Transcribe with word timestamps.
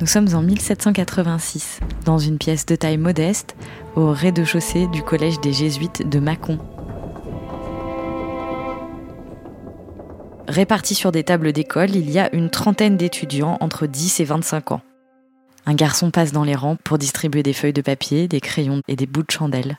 Nous 0.00 0.06
sommes 0.06 0.28
en 0.32 0.42
1786, 0.42 1.80
dans 2.04 2.18
une 2.18 2.38
pièce 2.38 2.66
de 2.66 2.76
taille 2.76 2.98
modeste, 2.98 3.56
au 3.96 4.12
rez-de-chaussée 4.12 4.86
du 4.86 5.02
collège 5.02 5.40
des 5.40 5.52
Jésuites 5.52 6.08
de 6.08 6.20
Mâcon. 6.20 6.60
Répartis 10.46 10.94
sur 10.94 11.10
des 11.10 11.24
tables 11.24 11.52
d'école, 11.52 11.96
il 11.96 12.10
y 12.10 12.20
a 12.20 12.32
une 12.32 12.48
trentaine 12.48 12.96
d'étudiants 12.96 13.58
entre 13.60 13.86
10 13.86 14.20
et 14.20 14.24
25 14.24 14.70
ans. 14.70 14.82
Un 15.66 15.74
garçon 15.74 16.12
passe 16.12 16.30
dans 16.30 16.44
les 16.44 16.54
rangs 16.54 16.76
pour 16.84 16.96
distribuer 16.96 17.42
des 17.42 17.52
feuilles 17.52 17.72
de 17.72 17.82
papier, 17.82 18.28
des 18.28 18.40
crayons 18.40 18.82
et 18.86 18.94
des 18.94 19.06
bouts 19.06 19.24
de 19.24 19.32
chandelle. 19.32 19.78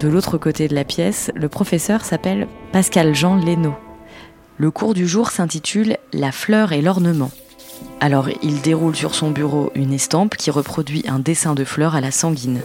De 0.00 0.08
l'autre 0.08 0.36
côté 0.36 0.68
de 0.68 0.74
la 0.74 0.84
pièce, 0.84 1.32
le 1.34 1.48
professeur 1.48 2.04
s'appelle 2.04 2.46
Pascal 2.72 3.14
Jean 3.14 3.36
Lénaud. 3.36 3.74
Le 4.58 4.70
cours 4.70 4.92
du 4.92 5.08
jour 5.08 5.30
s'intitule 5.30 5.96
La 6.12 6.30
fleur 6.30 6.72
et 6.72 6.82
l'ornement. 6.82 7.30
Alors 8.00 8.28
il 8.42 8.62
déroule 8.62 8.96
sur 8.96 9.14
son 9.14 9.30
bureau 9.30 9.70
une 9.74 9.92
estampe 9.92 10.36
qui 10.36 10.50
reproduit 10.50 11.04
un 11.06 11.18
dessin 11.18 11.54
de 11.54 11.64
fleurs 11.64 11.94
à 11.94 12.00
la 12.00 12.10
sanguine. 12.10 12.62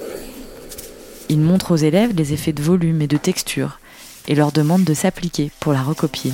Il 1.27 1.41
montre 1.41 1.71
aux 1.71 1.77
élèves 1.77 2.15
les 2.15 2.33
effets 2.33 2.53
de 2.53 2.61
volume 2.61 3.01
et 3.01 3.07
de 3.07 3.17
texture 3.17 3.79
et 4.27 4.35
leur 4.35 4.51
demande 4.51 4.83
de 4.83 4.93
s'appliquer 4.93 5.51
pour 5.59 5.73
la 5.73 5.81
recopier. 5.81 6.31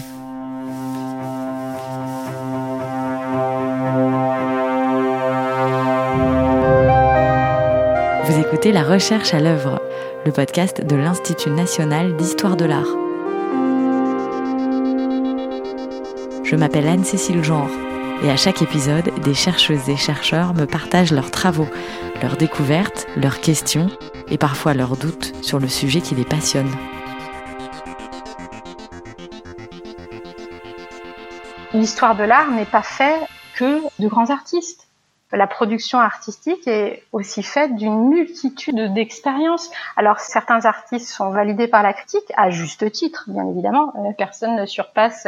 Vous 8.25 8.39
écoutez 8.39 8.71
La 8.71 8.83
Recherche 8.83 9.33
à 9.33 9.39
l'œuvre, 9.39 9.81
le 10.25 10.31
podcast 10.31 10.85
de 10.85 10.95
l'Institut 10.95 11.49
national 11.49 12.15
d'histoire 12.17 12.55
de 12.55 12.65
l'art. 12.65 12.95
Je 16.43 16.55
m'appelle 16.55 16.87
Anne-Cécile 16.87 17.43
Genre 17.43 17.69
et 18.23 18.29
à 18.29 18.37
chaque 18.37 18.61
épisode, 18.61 19.11
des 19.21 19.33
chercheuses 19.33 19.89
et 19.89 19.97
chercheurs 19.97 20.53
me 20.53 20.65
partagent 20.65 21.11
leurs 21.11 21.31
travaux, 21.31 21.67
leurs 22.21 22.37
découvertes, 22.37 23.07
leurs 23.17 23.41
questions 23.41 23.89
et 24.29 24.37
parfois 24.37 24.73
leurs 24.73 24.95
doutes 24.95 25.33
sur 25.41 25.59
le 25.59 25.67
sujet 25.67 26.01
qui 26.01 26.15
les 26.15 26.25
passionne. 26.25 26.71
L'histoire 31.73 32.15
de 32.15 32.23
l'art 32.23 32.51
n'est 32.51 32.65
pas 32.65 32.83
faite 32.83 33.21
que 33.55 33.79
de 33.99 34.07
grands 34.07 34.29
artistes 34.29 34.87
la 35.31 35.47
production 35.47 35.99
artistique 35.99 36.67
est 36.67 37.03
aussi 37.11 37.43
faite 37.43 37.75
d'une 37.75 38.09
multitude 38.09 38.93
d'expériences. 38.93 39.71
Alors 39.95 40.19
certains 40.19 40.65
artistes 40.65 41.07
sont 41.07 41.31
validés 41.31 41.67
par 41.67 41.83
la 41.83 41.93
critique, 41.93 42.31
à 42.35 42.49
juste 42.49 42.91
titre, 42.91 43.25
bien 43.27 43.47
évidemment. 43.47 43.93
Euh, 43.97 44.11
personne 44.17 44.55
ne 44.55 44.65
surpasse 44.65 45.27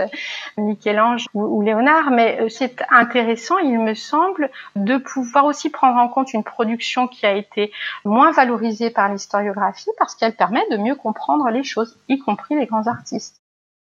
Michel-Ange 0.57 1.27
ou 1.33 1.61
Léonard, 1.61 2.11
mais 2.11 2.41
euh, 2.41 2.49
c'est 2.49 2.83
intéressant, 2.89 3.57
il 3.59 3.79
me 3.79 3.93
semble, 3.93 4.49
de 4.75 4.97
pouvoir 4.97 5.45
aussi 5.45 5.69
prendre 5.69 5.97
en 5.99 6.07
compte 6.07 6.33
une 6.33 6.43
production 6.43 7.07
qui 7.07 7.25
a 7.25 7.33
été 7.33 7.71
moins 8.05 8.31
valorisée 8.31 8.89
par 8.89 9.11
l'historiographie 9.11 9.89
parce 9.97 10.15
qu'elle 10.15 10.35
permet 10.35 10.63
de 10.71 10.77
mieux 10.77 10.95
comprendre 10.95 11.49
les 11.49 11.63
choses, 11.63 11.97
y 12.09 12.19
compris 12.19 12.55
les 12.55 12.65
grands 12.65 12.87
artistes. 12.87 13.42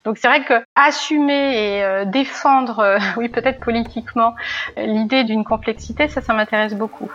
Donc 0.04 0.18
c'est 0.18 0.28
vrai 0.28 0.44
que 0.44 0.54
assumer 0.74 1.32
et 1.32 1.82
euh, 1.82 2.04
défendre, 2.04 2.80
euh, 2.80 2.98
oui 3.16 3.28
peut-être 3.28 3.60
politiquement, 3.60 4.34
l'idée 4.76 5.24
d'une 5.24 5.44
complexité, 5.44 6.08
ça, 6.08 6.20
ça 6.20 6.34
m'intéresse 6.34 6.74
beaucoup. 6.74 7.10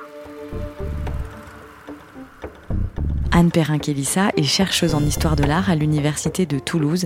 Anne 3.32 3.52
Perrin-Kélissa 3.52 4.32
est 4.36 4.44
chercheuse 4.44 4.96
en 4.96 5.02
histoire 5.02 5.36
de 5.36 5.44
l'art 5.44 5.70
à 5.70 5.76
l'université 5.76 6.48
de 6.48 6.58
Toulouse 6.58 7.06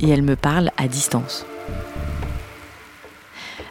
et 0.00 0.10
elle 0.10 0.22
me 0.22 0.36
parle 0.36 0.70
à 0.76 0.86
distance. 0.86 1.46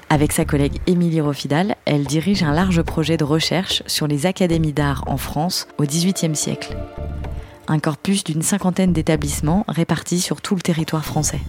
Avec 0.09 0.33
sa 0.33 0.43
collègue 0.43 0.79
Émilie 0.87 1.21
Rofidal, 1.21 1.75
elle 1.85 2.05
dirige 2.05 2.43
un 2.43 2.53
large 2.53 2.81
projet 2.81 3.15
de 3.15 3.23
recherche 3.23 3.81
sur 3.85 4.07
les 4.07 4.25
académies 4.25 4.73
d'art 4.73 5.03
en 5.07 5.15
France 5.15 5.67
au 5.77 5.83
XVIIIe 5.83 6.35
siècle 6.35 6.75
un 7.71 7.79
corpus 7.79 8.23
d'une 8.23 8.41
cinquantaine 8.41 8.93
d'établissements 8.93 9.65
répartis 9.67 10.19
sur 10.19 10.41
tout 10.41 10.55
le 10.55 10.61
territoire 10.61 11.05
français. 11.05 11.39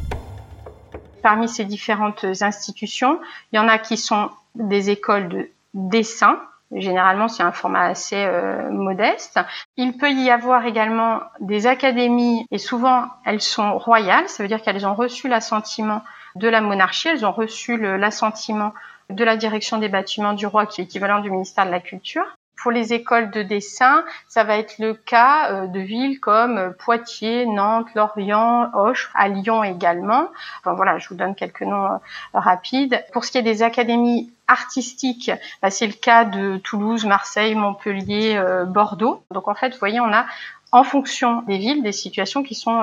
Parmi 1.22 1.48
ces 1.48 1.64
différentes 1.64 2.24
institutions, 2.40 3.20
il 3.52 3.56
y 3.56 3.58
en 3.58 3.68
a 3.68 3.78
qui 3.78 3.96
sont 3.96 4.30
des 4.54 4.90
écoles 4.90 5.28
de 5.28 5.50
dessin. 5.74 6.38
Généralement, 6.74 7.28
c'est 7.28 7.42
un 7.42 7.52
format 7.52 7.84
assez 7.84 8.16
euh, 8.16 8.70
modeste. 8.70 9.38
Il 9.76 9.96
peut 9.96 10.10
y 10.10 10.30
avoir 10.30 10.64
également 10.64 11.20
des 11.40 11.66
académies, 11.66 12.46
et 12.50 12.58
souvent 12.58 13.08
elles 13.24 13.42
sont 13.42 13.78
royales, 13.78 14.28
ça 14.28 14.42
veut 14.42 14.48
dire 14.48 14.62
qu'elles 14.62 14.86
ont 14.86 14.94
reçu 14.94 15.28
l'assentiment 15.28 16.02
de 16.34 16.48
la 16.48 16.60
monarchie, 16.60 17.08
elles 17.08 17.26
ont 17.26 17.32
reçu 17.32 17.76
l'assentiment 17.76 18.72
de 19.10 19.24
la 19.24 19.36
direction 19.36 19.78
des 19.78 19.88
bâtiments 19.88 20.32
du 20.32 20.46
roi, 20.46 20.66
qui 20.66 20.80
est 20.80 20.84
équivalent 20.84 21.20
du 21.20 21.30
ministère 21.30 21.66
de 21.66 21.70
la 21.70 21.80
Culture. 21.80 22.24
Pour 22.62 22.70
les 22.70 22.92
écoles 22.92 23.32
de 23.32 23.42
dessin, 23.42 24.04
ça 24.28 24.44
va 24.44 24.56
être 24.56 24.78
le 24.78 24.94
cas 24.94 25.50
euh, 25.50 25.66
de 25.66 25.80
villes 25.80 26.20
comme 26.20 26.58
euh, 26.58 26.70
Poitiers, 26.70 27.44
Nantes, 27.44 27.88
Lorient, 27.96 28.70
Auch, 28.72 29.10
à 29.14 29.26
Lyon 29.26 29.64
également. 29.64 30.28
Enfin, 30.60 30.74
voilà, 30.74 30.98
je 30.98 31.08
vous 31.08 31.16
donne 31.16 31.34
quelques 31.34 31.62
noms 31.62 31.86
euh, 31.86 31.98
rapides. 32.34 33.04
Pour 33.12 33.24
ce 33.24 33.32
qui 33.32 33.38
est 33.38 33.42
des 33.42 33.64
académies 33.64 34.32
artistiques, 34.46 35.32
bah, 35.60 35.70
c'est 35.70 35.88
le 35.88 35.92
cas 35.92 36.24
de 36.24 36.58
Toulouse, 36.58 37.04
Marseille, 37.04 37.56
Montpellier, 37.56 38.40
Bordeaux. 38.68 39.24
Donc 39.32 39.48
en 39.48 39.54
fait, 39.54 39.70
vous 39.70 39.78
voyez, 39.78 39.98
on 39.98 40.12
a 40.12 40.26
en 40.70 40.84
fonction 40.84 41.42
des 41.42 41.58
villes 41.58 41.82
des 41.82 41.92
situations 41.92 42.44
qui 42.44 42.54
sont 42.54 42.80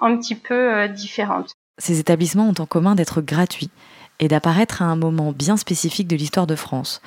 un 0.00 0.16
petit 0.16 0.34
peu 0.34 0.88
différentes. 0.88 1.52
Ces 1.78 2.00
établissements 2.00 2.48
ont 2.48 2.62
en 2.62 2.66
commun 2.66 2.94
d'être 2.94 3.20
gratuits 3.20 3.70
et 4.22 4.28
d'apparaître 4.28 4.82
à 4.82 4.84
un 4.84 4.96
moment 4.96 5.32
bien 5.32 5.56
spécifique 5.56 6.06
de 6.06 6.16
l'histoire 6.16 6.46
de 6.46 6.54
France, 6.54 7.00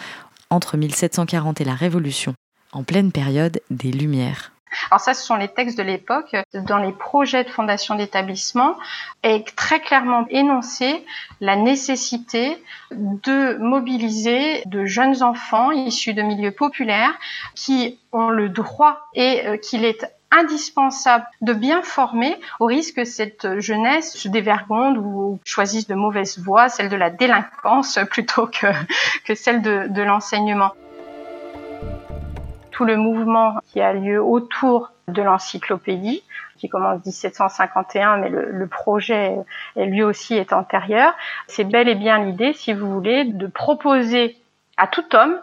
entre 0.50 0.78
1740 0.78 1.62
et 1.62 1.66
la 1.66 1.76
Révolution, 1.76 2.34
en 2.72 2.84
pleine 2.84 3.12
période 3.12 3.62
des 3.70 3.92
Lumières. 3.92 4.52
Alors 4.92 5.00
ça, 5.00 5.14
ce 5.14 5.24
sont 5.24 5.36
les 5.36 5.48
textes 5.48 5.78
de 5.78 5.84
l'époque. 5.84 6.36
Dans 6.54 6.78
les 6.78 6.92
projets 6.92 7.44
de 7.44 7.50
fondation 7.50 7.96
d'établissement 7.96 8.76
est 9.24 9.56
très 9.56 9.80
clairement 9.80 10.26
énoncé 10.30 11.06
la 11.40 11.56
nécessité 11.56 12.62
de 12.92 13.58
mobiliser 13.58 14.64
de 14.66 14.86
jeunes 14.86 15.24
enfants 15.24 15.72
issus 15.72 16.14
de 16.14 16.22
milieux 16.22 16.52
populaires 16.52 17.14
qui 17.56 18.00
ont 18.12 18.30
le 18.30 18.50
droit 18.50 19.08
et 19.14 19.46
euh, 19.46 19.58
qu'il 19.58 19.84
est 19.86 20.06
indispensable 20.32 21.26
de 21.42 21.54
bien 21.54 21.82
former 21.82 22.40
au 22.60 22.66
risque 22.66 22.96
que 22.96 23.06
cette 23.06 23.60
jeunesse 23.60 24.16
se 24.18 24.28
dévergonde 24.28 24.98
ou 24.98 25.40
choisisse 25.46 25.88
de 25.88 25.96
mauvaises 25.96 26.40
voies, 26.40 26.70
celle 26.70 26.90
de 26.90 26.96
la 26.96 27.10
délinquance 27.10 28.00
plutôt 28.10 28.48
que, 28.48 28.68
que 29.26 29.36
celle 29.36 29.62
de, 29.62 30.02
l'enseignement. 30.02 30.72
Tout 32.72 32.86
le 32.86 32.98
mouvement 32.98 33.56
qui 33.68 33.82
a 33.82 33.94
lieu 33.94 34.22
autour 34.22 34.92
de 35.08 35.22
l'encyclopédie, 35.22 36.24
qui 36.58 36.68
commence 36.68 37.06
1751, 37.06 38.18
mais 38.18 38.30
le, 38.30 38.52
le, 38.52 38.68
projet 38.68 39.36
lui 39.76 40.04
aussi 40.04 40.36
est 40.36 40.52
antérieur, 40.52 41.14
c'est 41.48 41.64
bel 41.64 41.88
et 41.88 41.96
bien 41.96 42.20
l'idée, 42.20 42.54
si 42.54 42.74
vous 42.74 42.92
voulez, 42.92 43.26
de 43.26 43.48
proposer 43.48 44.38
à 44.78 44.88
tout 44.88 45.16
homme, 45.16 45.40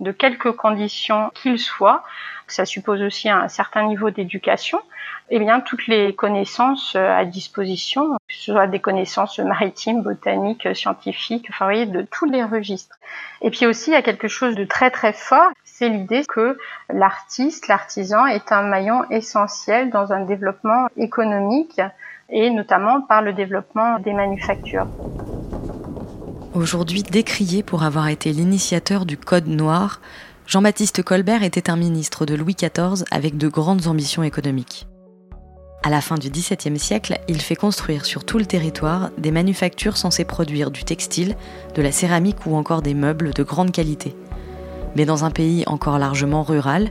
de 0.00 0.12
quelque 0.12 0.48
conditions 0.48 1.30
qu'il 1.34 1.58
soit, 1.58 2.02
ça 2.48 2.64
suppose 2.64 3.00
aussi 3.02 3.30
un 3.30 3.48
certain 3.48 3.84
niveau 3.84 4.10
d'éducation, 4.10 4.80
eh 5.30 5.38
bien 5.38 5.60
toutes 5.60 5.86
les 5.86 6.14
connaissances 6.14 6.96
euh, 6.96 7.16
à 7.16 7.24
disposition, 7.24 8.16
que 8.28 8.34
ce 8.34 8.52
soit 8.52 8.66
des 8.66 8.80
connaissances 8.80 9.38
maritimes, 9.38 10.02
botaniques, 10.02 10.74
scientifiques, 10.74 11.46
enfin 11.50 11.66
vous 11.66 11.70
voyez, 11.70 11.86
de 11.86 12.02
tous 12.02 12.24
les 12.24 12.42
registres. 12.42 12.98
Et 13.40 13.50
puis 13.50 13.66
aussi 13.66 13.90
il 13.90 13.94
y 13.94 13.96
a 13.96 14.02
quelque 14.02 14.28
chose 14.28 14.56
de 14.56 14.64
très 14.64 14.90
très 14.90 15.12
fort, 15.12 15.50
c'est 15.64 15.88
l'idée 15.88 16.24
que 16.28 16.58
l'artiste, 16.88 17.68
l'artisan 17.68 18.26
est 18.26 18.52
un 18.52 18.62
maillon 18.62 19.08
essentiel 19.10 19.90
dans 19.90 20.12
un 20.12 20.24
développement 20.24 20.88
économique 20.96 21.80
et 22.28 22.50
notamment 22.50 23.00
par 23.00 23.22
le 23.22 23.32
développement 23.32 23.98
des 23.98 24.12
manufactures. 24.12 24.86
Aujourd'hui 26.52 27.04
décrié 27.04 27.62
pour 27.62 27.84
avoir 27.84 28.08
été 28.08 28.32
l'initiateur 28.32 29.06
du 29.06 29.16
Code 29.16 29.46
noir, 29.46 30.00
Jean-Baptiste 30.48 31.00
Colbert 31.04 31.44
était 31.44 31.70
un 31.70 31.76
ministre 31.76 32.26
de 32.26 32.34
Louis 32.34 32.56
XIV 32.56 33.04
avec 33.12 33.38
de 33.38 33.46
grandes 33.46 33.86
ambitions 33.86 34.24
économiques. 34.24 34.88
À 35.84 35.90
la 35.90 36.00
fin 36.00 36.16
du 36.16 36.28
XVIIe 36.28 36.76
siècle, 36.76 37.20
il 37.28 37.40
fait 37.40 37.54
construire 37.54 38.04
sur 38.04 38.24
tout 38.24 38.36
le 38.36 38.46
territoire 38.46 39.10
des 39.16 39.30
manufactures 39.30 39.96
censées 39.96 40.24
produire 40.24 40.72
du 40.72 40.82
textile, 40.82 41.36
de 41.76 41.82
la 41.82 41.92
céramique 41.92 42.44
ou 42.46 42.56
encore 42.56 42.82
des 42.82 42.94
meubles 42.94 43.32
de 43.32 43.44
grande 43.44 43.70
qualité. 43.70 44.16
Mais 44.96 45.04
dans 45.04 45.24
un 45.24 45.30
pays 45.30 45.62
encore 45.68 46.00
largement 46.00 46.42
rural, 46.42 46.90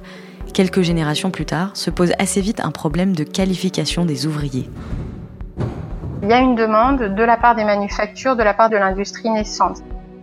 quelques 0.54 0.84
générations 0.84 1.32
plus 1.32 1.46
tard, 1.46 1.76
se 1.76 1.90
pose 1.90 2.14
assez 2.18 2.40
vite 2.40 2.62
un 2.62 2.72
problème 2.72 3.14
de 3.14 3.26
qualification 3.26 4.06
des 4.06 4.26
ouvriers. 4.26 4.70
Il 6.22 6.28
y 6.28 6.34
a 6.34 6.40
une 6.40 6.56
demande 6.56 7.16
de 7.16 7.24
la 7.24 7.38
part 7.38 7.56
des 7.56 7.64
manufactures, 7.64 8.36
de 8.36 8.44
la 8.44 8.54
part 8.54 8.70
de 8.70 8.76
l'industrie 8.76 9.30
naissante. 9.30 9.78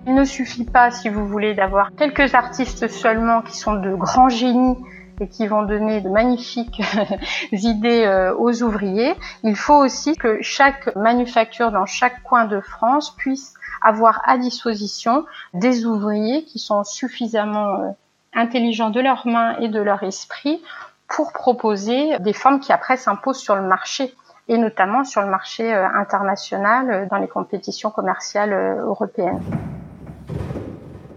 Il 0.06 0.14
ne 0.14 0.24
suffit 0.24 0.66
pas, 0.66 0.90
si 0.90 1.08
vous 1.08 1.26
voulez, 1.26 1.54
d'avoir 1.54 1.90
quelques 1.96 2.34
artistes 2.34 2.86
seulement 2.88 3.40
qui 3.40 3.56
sont 3.56 3.74
de 3.74 3.94
grands 3.94 4.28
génies 4.28 4.76
et 5.20 5.28
qui 5.28 5.46
vont 5.46 5.62
donner 5.62 6.02
de 6.02 6.10
magnifiques 6.10 6.82
idées 7.52 8.04
euh, 8.04 8.34
aux 8.36 8.62
ouvriers, 8.62 9.14
il 9.42 9.56
faut 9.56 9.74
aussi 9.74 10.14
que 10.16 10.38
chaque 10.42 10.94
manufacture 10.96 11.72
dans 11.72 11.86
chaque 11.86 12.22
coin 12.22 12.44
de 12.44 12.60
France 12.60 13.16
puisse 13.16 13.54
avoir 13.80 14.20
à 14.26 14.36
disposition 14.36 15.24
des 15.54 15.86
ouvriers 15.86 16.44
qui 16.44 16.58
sont 16.58 16.84
suffisamment 16.84 17.80
euh, 17.80 17.90
intelligents 18.34 18.90
de 18.90 19.00
leurs 19.00 19.26
mains 19.26 19.56
et 19.60 19.68
de 19.68 19.80
leur 19.80 20.02
esprit 20.02 20.62
pour 21.08 21.32
proposer 21.32 22.18
des 22.18 22.34
formes 22.34 22.60
qui 22.60 22.72
après 22.72 22.98
s'imposent 22.98 23.40
sur 23.40 23.56
le 23.56 23.62
marché 23.62 24.14
et 24.48 24.58
notamment 24.58 25.04
sur 25.04 25.22
le 25.22 25.28
marché 25.28 25.72
euh, 25.72 25.86
international 25.94 27.08
dans 27.10 27.18
les 27.18 27.28
compétitions 27.28 27.90
commerciales 27.90 28.52
européennes. 28.80 29.42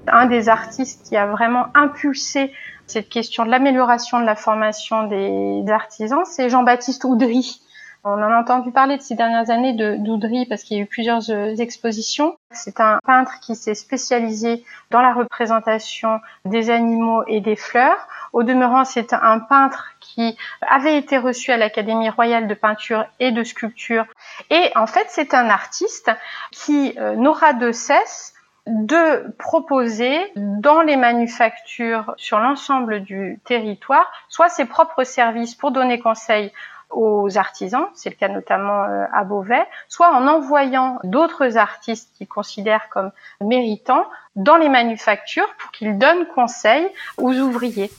Un 0.07 0.25
des 0.25 0.49
artistes 0.49 1.07
qui 1.07 1.15
a 1.15 1.27
vraiment 1.27 1.67
impulsé 1.75 2.51
cette 2.87 3.09
question 3.09 3.45
de 3.45 3.51
l'amélioration 3.51 4.19
de 4.19 4.25
la 4.25 4.35
formation 4.35 5.03
des 5.07 5.63
artisans, 5.71 6.25
c'est 6.25 6.49
Jean-Baptiste 6.49 7.03
Oudry. 7.03 7.61
On 8.05 8.11
en 8.11 8.31
a 8.31 8.39
entendu 8.39 8.71
parler 8.71 8.95
de 8.95 9.01
ces 9.01 9.15
dernières 9.15 9.49
années 9.49 9.73
de 9.73 9.97
d'Oudry 9.97 10.45
parce 10.45 10.63
qu'il 10.63 10.77
y 10.77 10.79
a 10.79 10.83
eu 10.83 10.87
plusieurs 10.87 11.29
euh, 11.29 11.55
expositions. 11.57 12.37
C'est 12.51 12.79
un 12.79 12.99
peintre 13.05 13.39
qui 13.41 13.55
s'est 13.55 13.75
spécialisé 13.75 14.63
dans 14.89 15.01
la 15.01 15.13
représentation 15.13 16.21
des 16.45 16.69
animaux 16.69 17.23
et 17.27 17.41
des 17.41 17.57
fleurs. 17.57 18.07
Au 18.31 18.43
demeurant, 18.43 18.85
c'est 18.85 19.11
un 19.11 19.39
peintre 19.39 19.89
qui 19.99 20.37
avait 20.61 20.97
été 20.97 21.17
reçu 21.17 21.51
à 21.51 21.57
l'Académie 21.57 22.09
royale 22.09 22.47
de 22.47 22.53
peinture 22.53 23.05
et 23.19 23.31
de 23.31 23.43
sculpture. 23.43 24.05
Et 24.49 24.71
en 24.75 24.87
fait, 24.87 25.07
c'est 25.09 25.33
un 25.33 25.49
artiste 25.49 26.09
qui 26.51 26.93
euh, 26.97 27.15
n'aura 27.15 27.51
de 27.51 27.73
cesse 27.73 28.33
de 28.65 29.33
proposer 29.37 30.31
dans 30.35 30.81
les 30.81 30.95
manufactures 30.95 32.13
sur 32.17 32.39
l'ensemble 32.39 33.01
du 33.01 33.39
territoire 33.43 34.11
soit 34.27 34.49
ses 34.49 34.65
propres 34.65 35.03
services 35.03 35.55
pour 35.55 35.71
donner 35.71 35.99
conseil 35.99 36.51
aux 36.89 37.37
artisans, 37.37 37.85
c'est 37.93 38.09
le 38.09 38.15
cas 38.15 38.29
notamment 38.29 38.83
euh, 38.83 39.05
à 39.13 39.23
Beauvais, 39.23 39.65
soit 39.87 40.11
en 40.11 40.27
envoyant 40.27 40.99
d'autres 41.03 41.57
artistes 41.57 42.09
qu'il 42.17 42.27
considère 42.27 42.89
comme 42.89 43.11
méritants 43.41 44.05
dans 44.35 44.57
les 44.57 44.69
manufactures 44.69 45.47
pour 45.59 45.71
qu'ils 45.71 45.97
donnent 45.97 46.25
conseil 46.33 46.87
aux 47.17 47.33
ouvriers. 47.33 47.91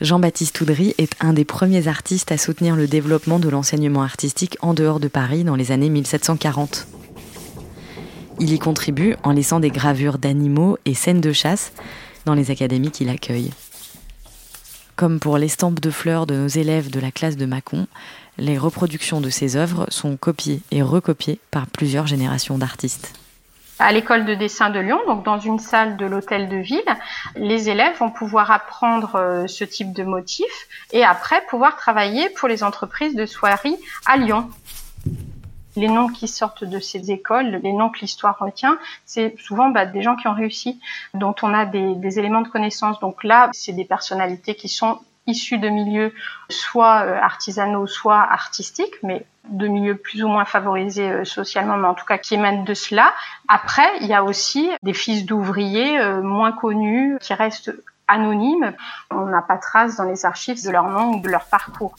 Jean-Baptiste 0.00 0.60
Oudry 0.60 0.94
est 0.98 1.12
un 1.20 1.32
des 1.32 1.46
premiers 1.46 1.88
artistes 1.88 2.30
à 2.30 2.36
soutenir 2.36 2.76
le 2.76 2.86
développement 2.86 3.38
de 3.38 3.48
l'enseignement 3.48 4.02
artistique 4.02 4.58
en 4.60 4.74
dehors 4.74 5.00
de 5.00 5.08
Paris 5.08 5.42
dans 5.42 5.56
les 5.56 5.72
années 5.72 5.88
1740. 5.88 6.86
Il 8.38 8.52
y 8.52 8.58
contribue 8.58 9.16
en 9.22 9.32
laissant 9.32 9.58
des 9.58 9.70
gravures 9.70 10.18
d'animaux 10.18 10.76
et 10.84 10.92
scènes 10.92 11.22
de 11.22 11.32
chasse 11.32 11.72
dans 12.26 12.34
les 12.34 12.50
académies 12.50 12.90
qu'il 12.90 13.08
accueille. 13.08 13.52
Comme 14.96 15.20
pour 15.20 15.36
l'estampe 15.36 15.78
de 15.78 15.90
fleurs 15.90 16.26
de 16.26 16.34
nos 16.34 16.48
élèves 16.48 16.90
de 16.90 17.00
la 17.00 17.10
classe 17.10 17.36
de 17.36 17.44
Mâcon, 17.44 17.86
les 18.38 18.56
reproductions 18.56 19.20
de 19.20 19.28
ses 19.28 19.54
œuvres 19.54 19.84
sont 19.90 20.16
copiées 20.16 20.62
et 20.70 20.80
recopiées 20.80 21.38
par 21.50 21.66
plusieurs 21.66 22.06
générations 22.06 22.56
d'artistes. 22.56 23.12
À 23.78 23.92
l'école 23.92 24.24
de 24.24 24.34
dessin 24.34 24.70
de 24.70 24.80
Lyon, 24.80 24.98
donc 25.06 25.22
dans 25.22 25.38
une 25.38 25.58
salle 25.58 25.98
de 25.98 26.06
l'hôtel 26.06 26.48
de 26.48 26.56
ville, 26.56 26.80
les 27.34 27.68
élèves 27.68 27.98
vont 27.98 28.10
pouvoir 28.10 28.50
apprendre 28.50 29.16
euh, 29.16 29.46
ce 29.46 29.64
type 29.64 29.92
de 29.92 30.02
motif 30.02 30.46
et 30.92 31.04
après 31.04 31.42
pouvoir 31.50 31.76
travailler 31.76 32.30
pour 32.30 32.48
les 32.48 32.64
entreprises 32.64 33.14
de 33.14 33.26
soierie 33.26 33.76
à 34.06 34.16
Lyon 34.16 34.48
les 35.76 35.88
noms 35.88 36.08
qui 36.08 36.26
sortent 36.26 36.64
de 36.64 36.80
ces 36.80 37.10
écoles, 37.10 37.60
les 37.62 37.72
noms 37.72 37.90
que 37.90 38.00
l'histoire 38.00 38.36
retient, 38.38 38.78
c'est 39.04 39.36
souvent 39.38 39.68
bah, 39.68 39.86
des 39.86 40.02
gens 40.02 40.16
qui 40.16 40.26
ont 40.26 40.34
réussi, 40.34 40.80
dont 41.14 41.34
on 41.42 41.54
a 41.54 41.66
des, 41.66 42.18
éléments 42.18 42.40
de 42.40 42.48
connaissance. 42.48 42.98
Donc 43.00 43.22
là, 43.24 43.50
c'est 43.52 43.72
des 43.72 43.84
personnalités 43.84 44.54
qui 44.54 44.68
sont 44.68 44.98
issues 45.26 45.58
de 45.58 45.68
milieux 45.68 46.14
soit 46.48 47.02
euh, 47.02 47.18
artisanaux, 47.20 47.86
soit 47.86 48.20
artistiques, 48.20 48.94
mais 49.02 49.26
de 49.48 49.66
milieux 49.66 49.96
plus 49.96 50.22
ou 50.22 50.28
moins 50.28 50.44
favorisés 50.44 51.10
euh, 51.10 51.24
socialement, 51.24 51.76
mais 51.76 51.88
en 51.88 51.94
tout 51.94 52.04
cas 52.04 52.16
qui 52.16 52.34
émanent 52.34 52.62
de 52.62 52.74
cela. 52.74 53.12
Après, 53.48 53.88
il 54.00 54.06
y 54.06 54.14
a 54.14 54.22
aussi 54.22 54.70
des 54.82 54.94
fils 54.94 55.26
d'ouvriers 55.26 55.98
euh, 55.98 56.22
moins 56.22 56.52
connus 56.52 57.18
qui 57.20 57.34
restent 57.34 57.72
anonymes. 58.08 58.72
On 59.10 59.26
n'a 59.26 59.42
pas 59.42 59.58
trace 59.58 59.96
dans 59.96 60.04
les 60.04 60.24
archives 60.24 60.64
de 60.64 60.70
leur 60.70 60.88
nom 60.88 61.14
ou 61.14 61.20
de 61.20 61.28
leur 61.28 61.44
parcours. 61.46 61.96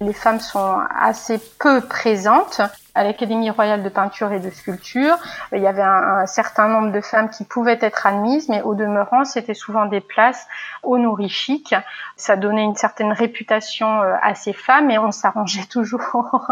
Les 0.00 0.12
femmes 0.12 0.38
sont 0.38 0.80
assez 0.94 1.40
peu 1.58 1.80
présentes. 1.80 2.60
À 2.94 3.02
l'Académie 3.02 3.50
royale 3.50 3.82
de 3.82 3.88
peinture 3.88 4.32
et 4.32 4.38
de 4.38 4.48
sculpture, 4.50 5.16
il 5.52 5.60
y 5.60 5.66
avait 5.66 5.82
un, 5.82 6.24
certain 6.26 6.68
nombre 6.68 6.92
de 6.92 7.00
femmes 7.00 7.30
qui 7.30 7.44
pouvaient 7.44 7.78
être 7.80 8.06
admises, 8.06 8.48
mais 8.48 8.62
au 8.62 8.74
demeurant, 8.74 9.24
c'était 9.24 9.54
souvent 9.54 9.86
des 9.86 10.00
places 10.00 10.46
honorifiques. 10.84 11.74
Ça 12.16 12.36
donnait 12.36 12.62
une 12.62 12.76
certaine 12.76 13.12
réputation 13.12 14.02
euh, 14.02 14.14
à 14.22 14.36
ces 14.36 14.52
femmes 14.52 14.90
et 14.90 14.98
on 14.98 15.10
s'arrangeait 15.10 15.66
toujours 15.70 16.48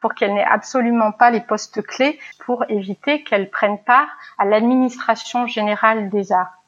pour 0.00 0.14
qu'elles 0.14 0.34
n'aient 0.34 0.44
absolument 0.44 1.10
pas 1.10 1.30
les 1.30 1.40
postes 1.40 1.82
clés 1.82 2.20
pour 2.44 2.64
éviter 2.68 3.24
qu'elles 3.24 3.50
prennent 3.50 3.82
part 3.82 4.08
à 4.38 4.44
l'administration 4.44 5.48
générale 5.48 6.10
des 6.10 6.30
arts. 6.30 6.63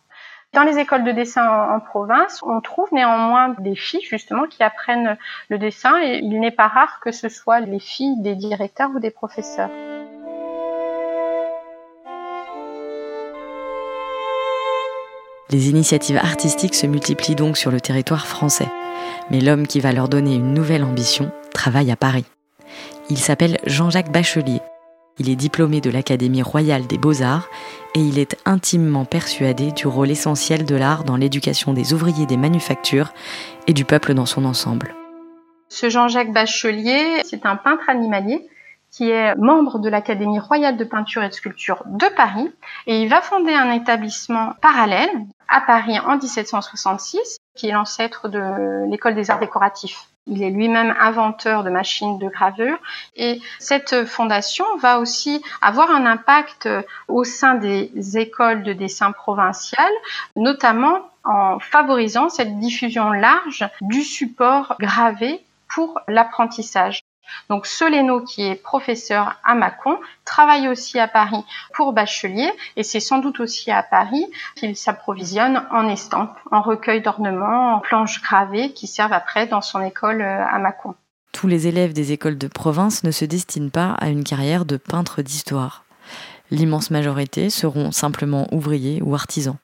Dans 0.56 0.62
les 0.62 0.78
écoles 0.78 1.04
de 1.04 1.12
dessin 1.12 1.46
en, 1.46 1.80
province, 1.80 2.42
on 2.42 2.62
trouve 2.62 2.88
néanmoins 2.90 3.54
des 3.58 3.76
filles 3.76 4.00
justement 4.00 4.46
qui 4.46 4.62
apprennent 4.62 5.18
le 5.50 5.58
dessin 5.58 6.00
et 6.02 6.20
il 6.22 6.40
n'est 6.40 6.50
pas 6.50 6.66
rare 6.66 6.98
que 7.00 7.12
ce 7.12 7.28
soit 7.28 7.60
les 7.60 7.78
filles 7.78 8.22
des 8.22 8.34
directeurs 8.34 8.88
ou 8.94 8.98
des 8.98 9.10
professeurs. 9.10 9.68
Les 15.50 15.68
initiatives 15.68 16.16
artistiques 16.16 16.74
se 16.74 16.86
multiplient 16.86 17.34
donc 17.34 17.58
sur 17.58 17.70
le 17.70 17.82
territoire 17.82 18.26
français. 18.26 18.68
Mais 19.30 19.42
l'homme 19.42 19.66
qui 19.66 19.80
va 19.80 19.92
leur 19.92 20.08
donner 20.08 20.36
une 20.36 20.54
nouvelle 20.54 20.84
ambition 20.84 21.30
travaille 21.52 21.92
à 21.92 21.96
Paris. 21.96 22.24
Il 23.10 23.18
s'appelle 23.18 23.58
Jean-Jacques 23.66 24.10
Bachelier 24.10 24.62
il 25.18 25.30
est 25.30 25.36
diplômé 25.36 25.80
de 25.80 25.90
l'Académie 25.90 26.42
royale 26.42 26.86
des 26.86 26.98
beaux-arts 26.98 27.48
et 27.94 28.00
il 28.00 28.18
est 28.18 28.36
intimement 28.44 29.04
persuadé 29.04 29.72
du 29.72 29.86
rôle 29.86 30.10
essentiel 30.10 30.64
de 30.64 30.76
l'art 30.76 31.04
dans 31.04 31.16
l'éducation 31.16 31.72
des 31.72 31.94
ouvriers 31.94 32.26
des 32.26 32.36
manufactures 32.36 33.12
et 33.66 33.72
du 33.72 33.84
peuple 33.84 34.14
dans 34.14 34.26
son 34.26 34.44
ensemble. 34.44 34.94
Ce 35.68 35.88
Jean-Jacques 35.88 36.32
Bachelier, 36.32 37.22
c'est 37.24 37.46
un 37.46 37.56
peintre 37.56 37.88
animalier 37.88 38.46
qui 38.90 39.10
est 39.10 39.34
membre 39.36 39.78
de 39.78 39.88
l'Académie 39.88 40.38
royale 40.38 40.76
de 40.76 40.84
peinture 40.84 41.22
et 41.22 41.28
de 41.28 41.34
sculpture 41.34 41.82
de 41.86 42.06
Paris 42.14 42.50
et 42.86 43.00
il 43.00 43.08
va 43.08 43.20
fonder 43.20 43.52
un 43.52 43.72
établissement 43.72 44.52
parallèle 44.62 45.10
à 45.48 45.60
Paris 45.60 45.98
en 45.98 46.16
1766 46.16 47.38
qui 47.56 47.68
est 47.68 47.72
l'ancêtre 47.72 48.28
de 48.28 48.88
l'école 48.90 49.14
des 49.14 49.30
arts 49.30 49.40
décoratifs. 49.40 50.08
Il 50.28 50.42
est 50.42 50.50
lui-même 50.50 50.94
inventeur 50.98 51.62
de 51.62 51.70
machines 51.70 52.18
de 52.18 52.28
gravure 52.28 52.78
et 53.14 53.40
cette 53.60 54.04
fondation 54.06 54.64
va 54.78 54.98
aussi 54.98 55.40
avoir 55.62 55.90
un 55.90 56.04
impact 56.04 56.68
au 57.06 57.22
sein 57.22 57.54
des 57.54 58.18
écoles 58.18 58.64
de 58.64 58.72
dessin 58.72 59.12
provinciales, 59.12 59.86
notamment 60.34 61.10
en 61.25 61.60
favorisant 61.60 62.28
cette 62.28 62.58
diffusion 62.58 63.10
large 63.10 63.68
du 63.80 64.02
support 64.02 64.76
gravé 64.80 65.44
pour 65.68 66.00
l'apprentissage. 66.08 67.00
Donc 67.49 67.66
Soleno, 67.66 68.23
qui 68.23 68.42
est 68.42 68.54
professeur 68.54 69.37
à 69.45 69.54
Mâcon, 69.54 69.99
travaille 70.25 70.68
aussi 70.68 70.99
à 70.99 71.09
Paris 71.09 71.45
pour 71.75 71.92
bachelier 71.92 72.50
et 72.76 72.83
c'est 72.83 73.00
sans 73.00 73.18
doute 73.18 73.40
aussi 73.40 73.71
à 73.71 73.83
Paris 73.83 74.26
qu'il 74.56 74.76
s'approvisionne 74.76 75.66
en 75.71 75.88
estampes, 75.88 76.38
en 76.50 76.62
recueils 76.62 77.02
d'ornements, 77.02 77.75
en 77.75 77.80
planches 77.80 78.23
gravées 78.23 78.73
qui 78.73 78.87
servent 78.87 79.12
après 79.12 79.47
dans 79.47 79.62
son 79.62 79.80
école 79.83 80.23
euh, 80.23 80.47
à 80.47 80.59
Mâcon. 80.59 80.95
Tous 81.33 81.47
les 81.47 81.66
élèves 81.66 81.92
des 81.92 82.12
écoles 82.12 82.38
de 82.38 82.49
province 82.49 83.04
ne 83.04 83.11
se 83.11 83.25
destinent 83.25 83.71
pas 83.71 83.90
à 83.92 84.09
une 84.09 84.25
carrière 84.25 84.64
de 84.64 84.76
peintre 84.76 85.23
d'histoire. 85.23 85.85
L'immense 86.50 86.90
majorité 86.90 87.50
seront 87.50 87.92
simplement 87.92 88.47
ouvriers 88.52 89.02
ou 89.02 89.14
artisans. 89.14 89.56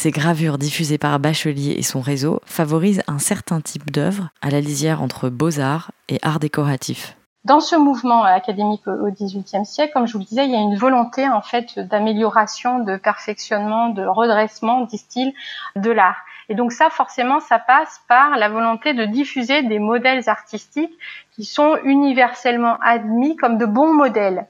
Ces 0.00 0.12
gravures 0.12 0.58
diffusées 0.58 0.96
par 0.96 1.18
Bachelier 1.18 1.74
et 1.76 1.82
son 1.82 2.00
réseau 2.00 2.40
favorisent 2.46 3.02
un 3.08 3.18
certain 3.18 3.60
type 3.60 3.90
d'œuvre 3.90 4.28
à 4.40 4.48
la 4.48 4.60
lisière 4.60 5.02
entre 5.02 5.28
beaux-arts 5.28 5.90
et 6.08 6.20
arts 6.22 6.38
décoratifs. 6.38 7.16
Dans 7.42 7.58
ce 7.58 7.74
mouvement 7.74 8.22
académique 8.22 8.86
au 8.86 9.10
XVIIIe 9.10 9.66
siècle, 9.66 9.90
comme 9.92 10.06
je 10.06 10.12
vous 10.12 10.20
le 10.20 10.24
disais, 10.24 10.44
il 10.44 10.52
y 10.52 10.54
a 10.54 10.60
une 10.60 10.76
volonté 10.76 11.28
en 11.28 11.42
fait 11.42 11.80
d'amélioration, 11.80 12.78
de 12.78 12.96
perfectionnement, 12.96 13.88
de 13.88 14.06
redressement 14.06 14.86
style 14.88 15.32
de 15.74 15.90
l'art. 15.90 16.18
Et 16.48 16.54
donc 16.54 16.70
ça, 16.70 16.90
forcément, 16.90 17.40
ça 17.40 17.58
passe 17.58 18.00
par 18.06 18.36
la 18.36 18.48
volonté 18.48 18.94
de 18.94 19.04
diffuser 19.04 19.64
des 19.64 19.80
modèles 19.80 20.28
artistiques 20.28 20.96
qui 21.32 21.44
sont 21.44 21.76
universellement 21.82 22.76
admis 22.84 23.34
comme 23.34 23.58
de 23.58 23.66
bons 23.66 23.92
modèles. 23.92 24.46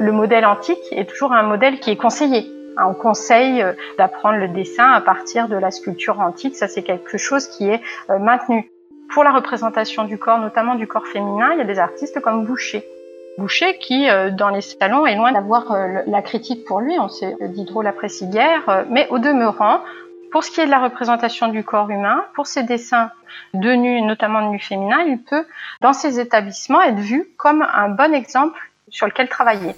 Le 0.00 0.12
modèle 0.12 0.46
antique 0.46 0.78
est 0.92 1.08
toujours 1.10 1.32
un 1.32 1.42
modèle 1.42 1.80
qui 1.80 1.90
est 1.90 1.96
conseillé. 1.96 2.48
On 2.80 2.94
conseille 2.94 3.60
euh, 3.60 3.72
d'apprendre 3.98 4.38
le 4.38 4.46
dessin 4.46 4.92
à 4.92 5.00
partir 5.00 5.48
de 5.48 5.56
la 5.56 5.72
sculpture 5.72 6.20
antique. 6.20 6.54
Ça, 6.54 6.68
c'est 6.68 6.84
quelque 6.84 7.18
chose 7.18 7.48
qui 7.48 7.68
est 7.68 7.82
euh, 8.08 8.20
maintenu. 8.20 8.70
Pour 9.10 9.24
la 9.24 9.32
représentation 9.32 10.04
du 10.04 10.16
corps, 10.16 10.38
notamment 10.38 10.76
du 10.76 10.86
corps 10.86 11.08
féminin, 11.08 11.50
il 11.52 11.58
y 11.58 11.62
a 11.62 11.64
des 11.64 11.80
artistes 11.80 12.20
comme 12.20 12.44
Boucher 12.44 12.86
Boucher 13.38 13.78
qui, 13.78 14.08
euh, 14.08 14.30
dans 14.30 14.50
les 14.50 14.60
salons, 14.60 15.04
est 15.04 15.16
loin 15.16 15.32
d'avoir 15.32 15.76
la 16.06 16.22
critique 16.22 16.64
pour 16.64 16.80
lui. 16.80 16.96
On 17.00 17.08
sait 17.08 17.36
Diderot 17.40 17.82
l'apprécie 17.82 18.28
guère, 18.28 18.84
mais 18.90 19.08
au 19.10 19.18
demeurant, 19.18 19.80
pour 20.30 20.44
ce 20.44 20.52
qui 20.52 20.60
est 20.60 20.66
de 20.66 20.70
la 20.70 20.80
représentation 20.80 21.48
du 21.48 21.64
corps 21.64 21.90
humain, 21.90 22.24
pour 22.34 22.46
ses 22.46 22.62
dessins 22.62 23.10
de 23.54 23.72
nu, 23.72 24.02
notamment 24.02 24.42
de 24.42 24.52
nu 24.52 24.60
féminin, 24.60 25.00
il 25.06 25.18
peut, 25.22 25.44
dans 25.80 25.92
ces 25.92 26.20
établissements, 26.20 26.82
être 26.82 26.98
vu 26.98 27.28
comme 27.36 27.62
un 27.62 27.88
bon 27.88 28.14
exemple 28.14 28.58
sur 28.90 29.06
lequel 29.06 29.28
travailler. 29.28 29.74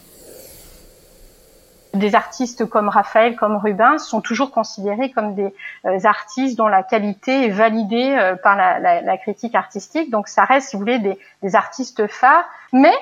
Des 2.00 2.14
artistes 2.14 2.64
comme 2.64 2.88
Raphaël, 2.88 3.36
comme 3.36 3.56
Rubens 3.56 3.98
sont 3.98 4.20
toujours 4.20 4.50
considérés 4.50 5.10
comme 5.10 5.34
des 5.34 5.54
euh, 5.84 5.98
artistes 6.04 6.56
dont 6.56 6.66
la 6.66 6.82
qualité 6.82 7.46
est 7.46 7.50
validée 7.50 8.16
euh, 8.18 8.36
par 8.36 8.56
la, 8.56 9.16
critique 9.18 9.54
artistique. 9.54 10.10
Donc 10.10 10.26
ça 10.26 10.44
reste, 10.44 10.70
si 10.70 10.76
vous 10.76 10.80
voulez, 10.80 10.98
des, 10.98 11.18
des 11.42 11.56
artistes 11.56 12.06
phares. 12.06 12.44
Mais 12.72 12.94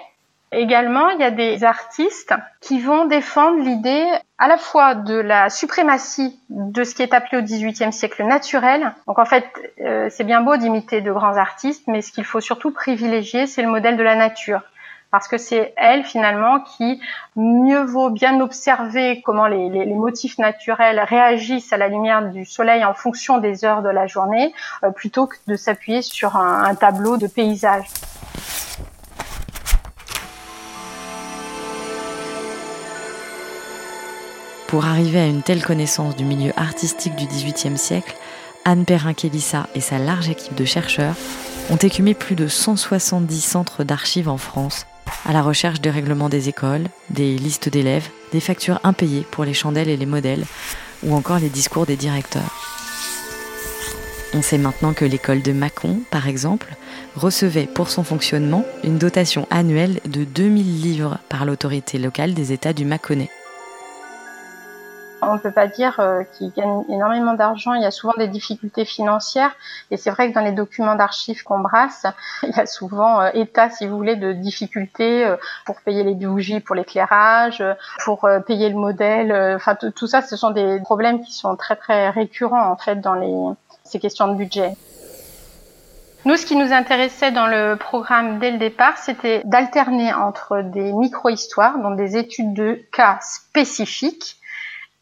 Également, 0.50 1.10
il 1.10 1.20
y 1.20 1.24
a 1.24 1.30
des 1.30 1.62
artistes 1.62 2.32
qui 2.62 2.80
vont 2.80 3.04
défendre 3.04 3.58
l'idée 3.62 4.06
à 4.38 4.48
la 4.48 4.56
fois 4.56 4.94
de 4.94 5.14
la 5.14 5.50
suprématie 5.50 6.40
de 6.48 6.84
ce 6.84 6.94
qui 6.94 7.02
est 7.02 7.12
appelé 7.12 7.38
au 7.38 7.42
XVIIIe 7.42 7.92
siècle 7.92 8.24
naturel. 8.24 8.94
Donc 9.06 9.18
en 9.18 9.26
fait, 9.26 9.44
euh, 9.82 10.08
c'est 10.10 10.24
bien 10.24 10.40
beau 10.40 10.56
d'imiter 10.56 11.02
de 11.02 11.12
grands 11.12 11.36
artistes, 11.36 11.84
mais 11.86 12.00
ce 12.00 12.12
qu'il 12.12 12.24
faut 12.24 12.40
surtout 12.40 12.70
privilégier, 12.70 13.46
c'est 13.46 13.60
le 13.60 13.68
modèle 13.68 13.98
de 13.98 14.02
la 14.02 14.16
nature. 14.16 14.62
Parce 15.10 15.26
que 15.26 15.38
c'est 15.38 15.72
elle 15.78 16.04
finalement 16.04 16.60
qui 16.60 17.00
mieux 17.34 17.82
vaut 17.82 18.10
bien 18.10 18.40
observer 18.40 19.22
comment 19.22 19.46
les, 19.46 19.86
motifs 19.86 20.36
naturels 20.36 21.00
réagissent 21.00 21.72
à 21.72 21.78
la 21.78 21.88
lumière 21.88 22.30
du 22.30 22.44
soleil 22.44 22.84
en 22.84 22.92
fonction 22.92 23.38
des 23.38 23.64
heures 23.64 23.82
de 23.82 23.88
la 23.88 24.06
journée, 24.06 24.52
euh, 24.84 24.90
plutôt 24.90 25.26
que 25.26 25.36
de 25.46 25.56
s'appuyer 25.56 26.02
sur 26.02 26.36
un, 26.36 26.64
un 26.64 26.74
tableau 26.74 27.16
de 27.16 27.26
paysage. 27.26 27.86
Pour 34.66 34.84
arriver 34.84 35.20
à 35.20 35.26
une 35.26 35.42
telle 35.42 35.64
connaissance 35.64 36.16
du 36.16 36.24
milieu 36.24 36.52
artistique 36.58 37.16
du 37.16 37.24
XVIIIe 37.24 37.78
siècle, 37.78 38.14
Anne 38.66 38.84
Perrin-Kélissa 38.84 39.66
et 39.74 39.80
sa 39.80 39.96
large 39.96 40.28
équipe 40.28 40.54
de 40.54 40.66
chercheurs 40.66 41.14
ont 41.70 41.76
écumé 41.76 42.12
plus 42.12 42.34
de 42.36 42.46
170 42.46 43.40
centres 43.40 43.84
d'archives 43.84 44.28
en 44.28 44.36
France 44.36 44.84
à 45.24 45.32
la 45.32 45.42
recherche 45.42 45.80
des 45.80 45.90
règlements 45.90 46.28
des 46.28 46.48
écoles, 46.48 46.86
des 47.10 47.36
listes 47.36 47.68
d'élèves, 47.68 48.08
des 48.32 48.40
factures 48.40 48.80
impayées 48.84 49.26
pour 49.30 49.44
les 49.44 49.54
chandelles 49.54 49.88
et 49.88 49.96
les 49.96 50.06
modèles, 50.06 50.44
ou 51.02 51.14
encore 51.14 51.38
les 51.38 51.48
discours 51.48 51.86
des 51.86 51.96
directeurs. 51.96 52.54
On 54.34 54.42
sait 54.42 54.58
maintenant 54.58 54.92
que 54.92 55.06
l'école 55.06 55.42
de 55.42 55.52
Mâcon, 55.52 56.00
par 56.10 56.28
exemple, 56.28 56.74
recevait 57.16 57.66
pour 57.66 57.88
son 57.88 58.04
fonctionnement 58.04 58.64
une 58.84 58.98
dotation 58.98 59.46
annuelle 59.50 60.00
de 60.06 60.24
2000 60.24 60.82
livres 60.82 61.18
par 61.28 61.46
l'autorité 61.46 61.98
locale 61.98 62.34
des 62.34 62.52
États 62.52 62.74
du 62.74 62.84
Mâconnais. 62.84 63.30
On 65.20 65.34
ne 65.34 65.38
peut 65.38 65.50
pas 65.50 65.66
dire 65.66 65.98
euh, 65.98 66.22
qu'ils 66.22 66.52
gagnent 66.52 66.84
énormément 66.88 67.34
d'argent. 67.34 67.74
Il 67.74 67.82
y 67.82 67.86
a 67.86 67.90
souvent 67.90 68.14
des 68.16 68.28
difficultés 68.28 68.84
financières. 68.84 69.50
Et 69.90 69.96
c'est 69.96 70.10
vrai 70.10 70.28
que 70.28 70.34
dans 70.34 70.44
les 70.44 70.52
documents 70.52 70.94
d'archives 70.94 71.42
qu'on 71.42 71.58
brasse, 71.58 72.06
il 72.44 72.50
y 72.50 72.60
a 72.60 72.66
souvent 72.66 73.20
euh, 73.20 73.30
état, 73.34 73.68
si 73.70 73.86
vous 73.86 73.96
voulez, 73.96 74.16
de 74.16 74.32
difficultés 74.32 75.26
euh, 75.26 75.36
pour 75.66 75.80
payer 75.80 76.04
les 76.04 76.14
bougies 76.14 76.60
pour 76.60 76.76
l'éclairage, 76.76 77.64
pour 78.04 78.28
payer 78.46 78.68
le 78.68 78.76
modèle. 78.76 79.32
Enfin, 79.56 79.74
tout 79.74 80.06
ça, 80.06 80.22
ce 80.22 80.36
sont 80.36 80.50
des 80.50 80.80
problèmes 80.80 81.20
qui 81.20 81.32
sont 81.32 81.56
très, 81.56 81.76
très 81.76 82.10
récurrents, 82.10 82.70
en 82.70 82.76
fait, 82.76 82.96
dans 82.96 83.14
les, 83.14 83.34
ces 83.84 83.98
questions 83.98 84.28
de 84.28 84.34
budget. 84.34 84.74
Nous, 86.24 86.36
ce 86.36 86.44
qui 86.44 86.56
nous 86.56 86.72
intéressait 86.72 87.30
dans 87.30 87.46
le 87.46 87.76
programme 87.76 88.38
dès 88.38 88.50
le 88.50 88.58
départ, 88.58 88.98
c'était 88.98 89.42
d'alterner 89.44 90.12
entre 90.12 90.62
des 90.62 90.92
micro-histoires, 90.92 91.78
donc 91.78 91.96
des 91.96 92.16
études 92.16 92.54
de 92.54 92.82
cas 92.92 93.18
spécifiques, 93.22 94.37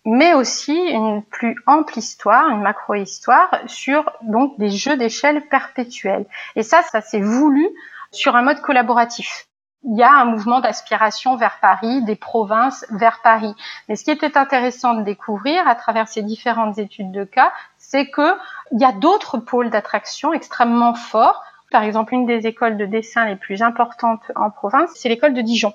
mais 0.07 0.35
aussi 0.35 0.73
une 0.73 1.25
plus 1.25 1.57
ample 1.67 1.99
histoire, 1.99 2.49
une 2.49 2.63
macro-histoire 2.63 3.51
sur 3.67 4.09
donc 4.23 4.57
des 4.57 4.71
jeux 4.71 4.97
d'échelle 4.97 5.47
perpétuels. 5.49 6.27
Et 6.55 6.63
ça, 6.63 6.83
ça 6.83 7.01
s'est 7.01 7.21
voulu 7.21 7.69
sur 8.13 8.37
un 8.37 8.43
mode 8.43 8.61
collaboratif. 8.61 9.49
Il 9.83 9.99
y 9.99 10.05
a 10.05 10.13
un 10.13 10.25
mouvement 10.25 10.61
d'aspiration 10.61 11.37
vers 11.37 11.59
Paris, 11.61 12.03
des 12.03 12.15
provinces 12.15 12.87
vers 12.91 13.21
Paris. 13.21 13.55
Mais 13.89 13.97
ce 13.97 14.05
qui 14.05 14.13
était 14.13 14.39
intéressant 14.39 14.95
de 14.95 15.03
découvrir 15.03 15.67
à 15.67 15.75
travers 15.75 16.07
ces 16.07 16.23
différentes 16.23 16.79
études 16.79 17.11
de 17.11 17.25
cas, 17.25 17.53
c'est 17.77 18.09
que 18.09 18.37
il 18.73 18.81
y 18.81 18.85
a 18.85 18.93
d'autres 18.93 19.39
pôles 19.39 19.71
d'attraction 19.71 20.33
extrêmement 20.33 20.95
forts. 20.95 21.43
Par 21.73 21.83
exemple, 21.83 22.15
une 22.15 22.27
des 22.27 22.47
écoles 22.47 22.77
de 22.77 22.87
dessin 22.87 23.27
les 23.27 23.37
plus 23.37 23.61
importantes 23.61 24.31
en 24.37 24.51
province, 24.51 24.91
c'est 24.95 25.09
l'école 25.09 25.35
de 25.35 25.43
Dijon. 25.43 25.73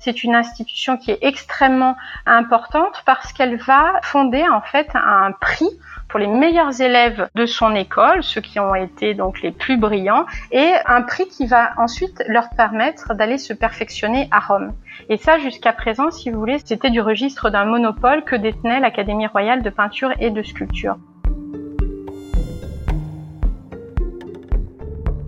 C'est 0.00 0.24
une 0.24 0.34
institution 0.34 0.96
qui 0.96 1.10
est 1.10 1.18
extrêmement 1.22 1.96
importante 2.26 3.02
parce 3.04 3.32
qu'elle 3.32 3.56
va 3.56 4.00
fonder 4.02 4.44
en 4.48 4.60
fait 4.60 4.88
un 4.94 5.32
prix 5.32 5.68
pour 6.08 6.18
les 6.18 6.26
meilleurs 6.26 6.80
élèves 6.80 7.28
de 7.34 7.46
son 7.46 7.74
école, 7.74 8.22
ceux 8.22 8.40
qui 8.40 8.58
ont 8.58 8.74
été 8.74 9.14
donc 9.14 9.42
les 9.42 9.50
plus 9.50 9.76
brillants, 9.76 10.24
et 10.50 10.72
un 10.86 11.02
prix 11.02 11.28
qui 11.28 11.46
va 11.46 11.72
ensuite 11.76 12.22
leur 12.26 12.48
permettre 12.50 13.14
d'aller 13.14 13.38
se 13.38 13.52
perfectionner 13.52 14.28
à 14.30 14.40
Rome. 14.40 14.72
Et 15.08 15.16
ça, 15.16 15.38
jusqu'à 15.38 15.72
présent, 15.72 16.10
si 16.10 16.30
vous 16.30 16.38
voulez, 16.38 16.58
c'était 16.64 16.90
du 16.90 17.00
registre 17.00 17.50
d'un 17.50 17.64
monopole 17.64 18.24
que 18.24 18.36
détenait 18.36 18.80
l'Académie 18.80 19.26
royale 19.26 19.62
de 19.62 19.70
peinture 19.70 20.12
et 20.18 20.30
de 20.30 20.42
sculpture. 20.42 20.96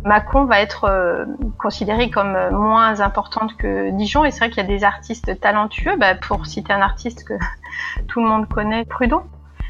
Mâcon 0.04 0.44
va 0.44 0.60
être 0.60 0.84
euh, 0.84 1.26
considérée 1.58 2.10
comme 2.10 2.34
euh, 2.34 2.50
moins 2.50 3.00
importante 3.00 3.56
que 3.56 3.90
Dijon 3.90 4.24
et 4.24 4.30
c'est 4.30 4.38
vrai 4.38 4.48
qu'il 4.50 4.62
y 4.62 4.66
a 4.66 4.68
des 4.68 4.84
artistes 4.84 5.38
talentueux. 5.40 5.96
Bah, 5.98 6.14
pour 6.14 6.46
citer 6.46 6.72
un 6.72 6.80
artiste 6.80 7.24
que 7.24 7.34
tout 8.08 8.20
le 8.20 8.28
monde 8.28 8.48
connaît, 8.48 8.84
Prudhon. 8.84 9.22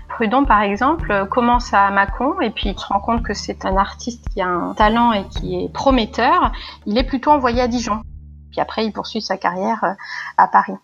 Prudhon, 0.08 0.44
par 0.44 0.62
exemple, 0.62 1.10
euh, 1.10 1.24
commence 1.24 1.74
à 1.74 1.90
Mâcon 1.90 2.40
et 2.40 2.50
puis 2.50 2.70
il 2.70 2.78
se 2.78 2.86
rend 2.86 3.00
compte 3.00 3.22
que 3.22 3.34
c'est 3.34 3.64
un 3.64 3.76
artiste 3.76 4.28
qui 4.30 4.40
a 4.40 4.48
un 4.48 4.74
talent 4.74 5.12
et 5.12 5.26
qui 5.28 5.64
est 5.64 5.72
prometteur. 5.72 6.52
Il 6.86 6.96
est 6.96 7.04
plutôt 7.04 7.30
envoyé 7.30 7.60
à 7.60 7.68
Dijon. 7.68 8.02
Puis 8.50 8.60
après, 8.60 8.84
il 8.84 8.92
poursuit 8.92 9.22
sa 9.22 9.36
carrière 9.36 9.96
à 10.36 10.48
Paris. 10.48 10.74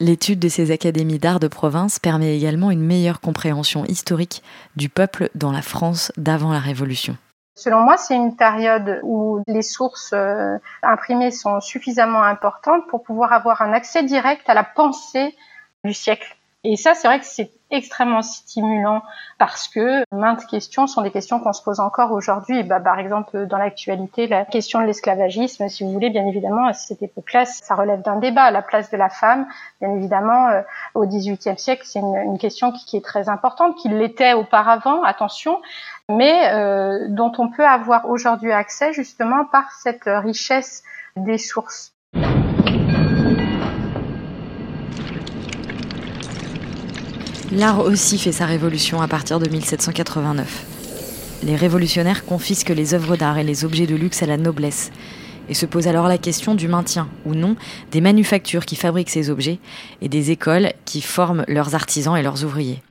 L'étude 0.00 0.38
de 0.38 0.48
ces 0.48 0.70
académies 0.70 1.18
d'art 1.18 1.40
de 1.40 1.48
province 1.48 1.98
permet 1.98 2.36
également 2.36 2.70
une 2.70 2.84
meilleure 2.84 3.20
compréhension 3.20 3.84
historique 3.84 4.42
du 4.76 4.88
peuple 4.88 5.28
dans 5.34 5.50
la 5.50 5.62
France 5.62 6.12
d'avant 6.16 6.52
la 6.52 6.60
Révolution. 6.60 7.16
Selon 7.58 7.80
moi, 7.80 7.96
c'est 7.96 8.14
une 8.14 8.36
période 8.36 9.00
où 9.02 9.42
les 9.48 9.62
sources 9.62 10.12
euh, 10.12 10.58
imprimées 10.84 11.32
sont 11.32 11.60
suffisamment 11.60 12.22
importantes 12.22 12.86
pour 12.86 13.02
pouvoir 13.02 13.32
avoir 13.32 13.62
un 13.62 13.72
accès 13.72 14.04
direct 14.04 14.48
à 14.48 14.54
la 14.54 14.62
pensée 14.62 15.34
du 15.82 15.92
siècle. 15.92 16.36
Et 16.62 16.76
ça, 16.76 16.94
c'est 16.94 17.08
vrai 17.08 17.18
que 17.18 17.26
c'est 17.26 17.50
extrêmement 17.70 18.22
stimulant 18.22 19.02
parce 19.38 19.68
que 19.68 20.04
maintes 20.12 20.46
questions 20.46 20.86
sont 20.86 21.02
des 21.02 21.10
questions 21.10 21.40
qu'on 21.40 21.52
se 21.52 21.62
pose 21.62 21.80
encore 21.80 22.12
aujourd'hui. 22.12 22.62
Bah, 22.62 22.78
par 22.78 22.98
exemple, 23.00 23.46
dans 23.46 23.58
l'actualité, 23.58 24.28
la 24.28 24.44
question 24.44 24.80
de 24.80 24.86
l'esclavagisme, 24.86 25.68
si 25.68 25.82
vous 25.82 25.92
voulez, 25.92 26.10
bien 26.10 26.26
évidemment, 26.26 26.66
à 26.66 26.72
cette 26.72 27.02
époque-là, 27.02 27.44
ça 27.44 27.74
relève 27.74 28.02
d'un 28.02 28.16
débat. 28.16 28.50
La 28.52 28.62
place 28.62 28.90
de 28.90 28.96
la 28.96 29.08
femme, 29.08 29.46
bien 29.80 29.94
évidemment, 29.94 30.48
euh, 30.48 30.62
au 30.94 31.06
XVIIIe 31.06 31.58
siècle, 31.58 31.82
c'est 31.84 31.98
une, 31.98 32.38
question 32.38 32.70
qui, 32.70 32.84
qui, 32.84 32.96
est 32.96 33.04
très 33.04 33.28
importante, 33.28 33.76
qui 33.76 33.88
l'était 33.88 34.32
auparavant, 34.32 35.02
attention, 35.02 35.60
mais 36.10 36.50
euh, 36.52 37.06
dont 37.08 37.32
on 37.38 37.50
peut 37.50 37.66
avoir 37.66 38.08
aujourd'hui 38.08 38.52
accès 38.52 38.92
justement 38.92 39.44
par 39.44 39.70
cette 39.72 40.04
richesse 40.06 40.82
des 41.16 41.38
sources. 41.38 41.92
L'art 47.50 47.80
aussi 47.80 48.18
fait 48.18 48.32
sa 48.32 48.44
révolution 48.44 49.00
à 49.00 49.08
partir 49.08 49.38
de 49.38 49.48
1789. 49.48 50.66
Les 51.44 51.56
révolutionnaires 51.56 52.26
confisquent 52.26 52.70
les 52.70 52.94
œuvres 52.94 53.16
d'art 53.16 53.38
et 53.38 53.44
les 53.44 53.64
objets 53.64 53.86
de 53.86 53.94
luxe 53.94 54.22
à 54.22 54.26
la 54.26 54.36
noblesse, 54.36 54.90
et 55.48 55.54
se 55.54 55.64
pose 55.64 55.88
alors 55.88 56.08
la 56.08 56.18
question 56.18 56.54
du 56.54 56.68
maintien 56.68 57.08
ou 57.24 57.34
non 57.34 57.56
des 57.90 58.00
manufactures 58.00 58.66
qui 58.66 58.76
fabriquent 58.76 59.08
ces 59.08 59.30
objets 59.30 59.60
et 60.02 60.08
des 60.08 60.30
écoles 60.30 60.72
qui 60.84 61.00
forment 61.00 61.44
leurs 61.48 61.74
artisans 61.74 62.16
et 62.16 62.22
leurs 62.22 62.44
ouvriers. 62.44 62.82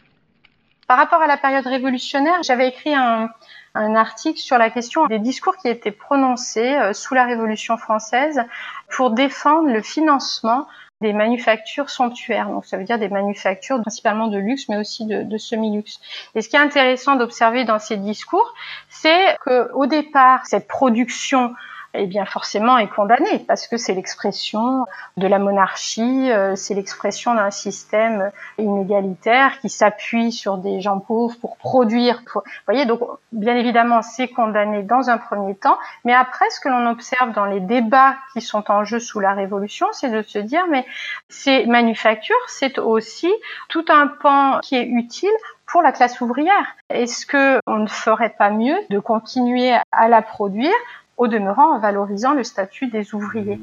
Par 0.87 0.97
rapport 0.97 1.21
à 1.21 1.27
la 1.27 1.37
période 1.37 1.67
révolutionnaire, 1.67 2.41
j'avais 2.43 2.69
écrit 2.69 2.95
un, 2.95 3.29
un, 3.75 3.95
article 3.95 4.39
sur 4.39 4.57
la 4.57 4.69
question 4.69 5.05
des 5.07 5.19
discours 5.19 5.57
qui 5.57 5.67
étaient 5.67 5.91
prononcés 5.91 6.75
euh, 6.75 6.93
sous 6.93 7.13
la 7.13 7.25
Révolution 7.25 7.77
française 7.77 8.41
pour 8.89 9.11
défendre 9.11 9.69
le 9.69 9.81
financement 9.81 10.65
des 11.01 11.13
manufactures 11.13 11.89
somptuaires. 11.89 12.47
Donc 12.47 12.65
ça 12.65 12.77
veut 12.77 12.85
dire 12.85 12.97
des 12.97 13.09
manufactures 13.09 13.81
principalement 13.81 14.27
de 14.27 14.37
luxe, 14.37 14.67
mais 14.69 14.77
aussi 14.77 15.05
de, 15.05 15.23
de 15.23 15.37
semi-luxe. 15.37 15.99
Et 16.35 16.41
ce 16.41 16.49
qui 16.49 16.55
est 16.55 16.59
intéressant 16.59 17.15
d'observer 17.15 17.65
dans 17.65 17.79
ces 17.79 17.97
discours, 17.97 18.53
c'est 18.89 19.37
que 19.45 19.71
au 19.73 19.85
départ, 19.85 20.45
cette 20.47 20.67
production 20.67 21.53
eh 21.97 22.05
bien 22.05 22.25
forcément 22.25 22.77
est 22.77 22.87
condamné 22.87 23.39
parce 23.47 23.67
que 23.67 23.77
c'est 23.77 23.93
l'expression 23.93 24.85
de 25.17 25.27
la 25.27 25.39
monarchie, 25.39 26.31
euh, 26.31 26.55
c'est 26.55 26.73
l'expression 26.73 27.33
d'un 27.33 27.51
système 27.51 28.31
inégalitaire 28.57 29.59
qui 29.59 29.69
s'appuie 29.69 30.31
sur 30.31 30.57
des 30.57 30.79
gens 30.81 30.99
pauvres 30.99 31.35
pour 31.39 31.57
produire. 31.57 32.21
Vous 32.33 32.41
voyez, 32.67 32.85
donc 32.85 33.01
bien 33.31 33.55
évidemment 33.55 34.01
c'est 34.01 34.27
condamné 34.27 34.83
dans 34.83 35.09
un 35.09 35.17
premier 35.17 35.55
temps, 35.55 35.77
mais 36.05 36.13
après 36.13 36.49
ce 36.51 36.59
que 36.59 36.69
l'on 36.69 36.89
observe 36.89 37.33
dans 37.33 37.45
les 37.45 37.59
débats 37.59 38.15
qui 38.33 38.41
sont 38.41 38.69
en 38.71 38.83
jeu 38.83 38.99
sous 38.99 39.19
la 39.19 39.33
Révolution, 39.33 39.87
c'est 39.91 40.09
de 40.09 40.21
se 40.21 40.39
dire 40.39 40.65
mais 40.69 40.85
ces 41.29 41.65
manufactures, 41.65 42.35
c'est 42.47 42.79
aussi 42.79 43.31
tout 43.69 43.85
un 43.89 44.07
pan 44.07 44.59
qui 44.61 44.75
est 44.75 44.85
utile 44.85 45.29
pour 45.67 45.81
la 45.81 45.91
classe 45.91 46.21
ouvrière. 46.21 46.75
Est-ce 46.89 47.25
que 47.25 47.59
on 47.67 47.77
ne 47.77 47.87
ferait 47.87 48.33
pas 48.37 48.49
mieux 48.49 48.77
de 48.89 48.99
continuer 48.99 49.73
à 49.91 50.07
la 50.07 50.21
produire 50.21 50.73
au 51.17 51.27
demeurant 51.27 51.75
en 51.75 51.79
valorisant 51.79 52.33
le 52.33 52.43
statut 52.43 52.87
des 52.87 53.13
ouvriers. 53.13 53.59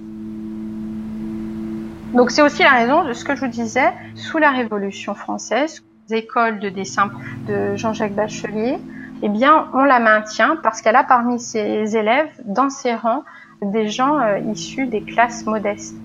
Donc 2.14 2.30
c'est 2.30 2.42
aussi 2.42 2.62
la 2.62 2.72
raison 2.72 3.04
de 3.04 3.12
ce 3.12 3.24
que 3.24 3.34
je 3.34 3.40
vous 3.40 3.50
disais, 3.50 3.92
sous 4.14 4.38
la 4.38 4.50
Révolution 4.50 5.14
française, 5.14 5.82
les 6.08 6.18
écoles 6.18 6.60
de 6.60 6.68
dessin 6.68 7.10
de 7.48 7.76
Jean-Jacques 7.76 8.14
Bachelier, 8.14 8.78
eh 9.22 9.28
bien 9.28 9.68
on 9.72 9.84
la 9.84 10.00
maintient 10.00 10.56
parce 10.62 10.82
qu'elle 10.82 10.96
a 10.96 11.04
parmi 11.04 11.40
ses 11.40 11.96
élèves, 11.96 12.30
dans 12.44 12.70
ses 12.70 12.94
rangs, 12.94 13.24
des 13.62 13.88
gens 13.88 14.18
euh, 14.20 14.38
issus 14.52 14.86
des 14.86 15.02
classes 15.02 15.46
modestes. 15.46 15.96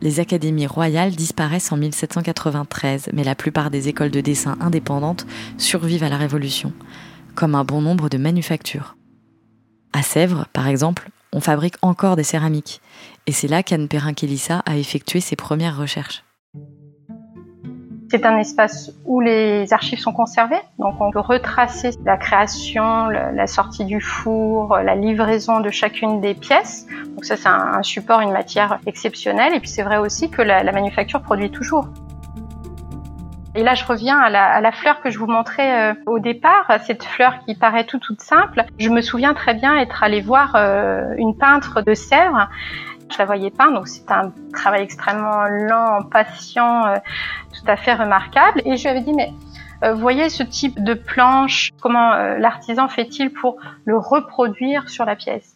Les 0.00 0.20
académies 0.20 0.66
royales 0.66 1.12
disparaissent 1.12 1.72
en 1.72 1.76
1793, 1.76 3.10
mais 3.12 3.24
la 3.24 3.34
plupart 3.34 3.70
des 3.70 3.88
écoles 3.88 4.10
de 4.10 4.20
dessin 4.20 4.56
indépendantes 4.60 5.26
survivent 5.56 6.04
à 6.04 6.08
la 6.08 6.16
Révolution, 6.16 6.72
comme 7.34 7.54
un 7.54 7.64
bon 7.64 7.80
nombre 7.80 8.08
de 8.08 8.18
manufactures. 8.18 8.96
À 9.96 10.02
Sèvres, 10.02 10.46
par 10.52 10.66
exemple, 10.66 11.08
on 11.32 11.40
fabrique 11.40 11.76
encore 11.80 12.16
des 12.16 12.24
céramiques. 12.24 12.80
Et 13.28 13.32
c'est 13.32 13.46
là 13.46 13.62
qu'Anne 13.62 13.86
Perrin-Kélissa 13.86 14.60
a 14.66 14.76
effectué 14.76 15.20
ses 15.20 15.36
premières 15.36 15.78
recherches. 15.78 16.24
C'est 18.10 18.26
un 18.26 18.36
espace 18.38 18.90
où 19.04 19.20
les 19.20 19.72
archives 19.72 20.00
sont 20.00 20.12
conservées, 20.12 20.60
donc 20.80 21.00
on 21.00 21.12
peut 21.12 21.20
retracer 21.20 21.90
la 22.04 22.16
création, 22.16 23.06
la 23.08 23.46
sortie 23.46 23.84
du 23.84 24.00
four, 24.00 24.76
la 24.78 24.96
livraison 24.96 25.60
de 25.60 25.70
chacune 25.70 26.20
des 26.20 26.34
pièces. 26.34 26.86
Donc 27.14 27.24
ça 27.24 27.36
c'est 27.36 27.48
un 27.48 27.82
support, 27.82 28.20
une 28.20 28.32
matière 28.32 28.80
exceptionnelle. 28.86 29.54
Et 29.54 29.60
puis 29.60 29.68
c'est 29.68 29.84
vrai 29.84 29.98
aussi 29.98 30.28
que 30.28 30.42
la, 30.42 30.64
la 30.64 30.72
manufacture 30.72 31.22
produit 31.22 31.50
toujours. 31.50 31.86
Et 33.56 33.62
là, 33.62 33.74
je 33.74 33.84
reviens 33.84 34.18
à 34.18 34.60
la, 34.60 34.72
fleur 34.72 35.00
que 35.00 35.10
je 35.10 35.18
vous 35.18 35.28
montrais 35.28 35.92
euh, 35.92 35.94
au 36.06 36.18
départ, 36.18 36.66
cette 36.84 37.04
fleur 37.04 37.38
qui 37.46 37.54
paraît 37.54 37.84
tout 37.84 38.00
toute 38.00 38.20
simple. 38.20 38.64
Je 38.78 38.90
me 38.90 39.00
souviens 39.00 39.32
très 39.32 39.54
bien 39.54 39.76
être 39.76 40.02
allée 40.02 40.20
voir 40.20 40.54
euh, 40.56 41.14
une 41.16 41.36
peintre 41.36 41.80
de 41.80 41.94
Sèvres. 41.94 42.48
Je 43.12 43.18
la 43.18 43.26
voyais 43.26 43.50
peindre, 43.50 43.74
donc 43.74 43.86
c'est 43.86 44.10
un 44.10 44.32
travail 44.52 44.82
extrêmement 44.82 45.44
lent, 45.44 46.02
patient, 46.10 46.86
euh, 46.86 46.96
tout 47.52 47.70
à 47.70 47.76
fait 47.76 47.94
remarquable. 47.94 48.60
Et 48.64 48.76
je 48.76 48.82
lui 48.82 48.88
avais 48.88 49.02
dit, 49.02 49.12
mais 49.12 49.32
voyez 49.94 50.30
ce 50.30 50.42
type 50.42 50.82
de 50.82 50.94
planche, 50.94 51.70
comment 51.80 52.14
l'artisan 52.38 52.88
fait-il 52.88 53.30
pour 53.30 53.58
le 53.84 53.98
reproduire 53.98 54.88
sur 54.88 55.04
la 55.04 55.14
pièce? 55.14 55.53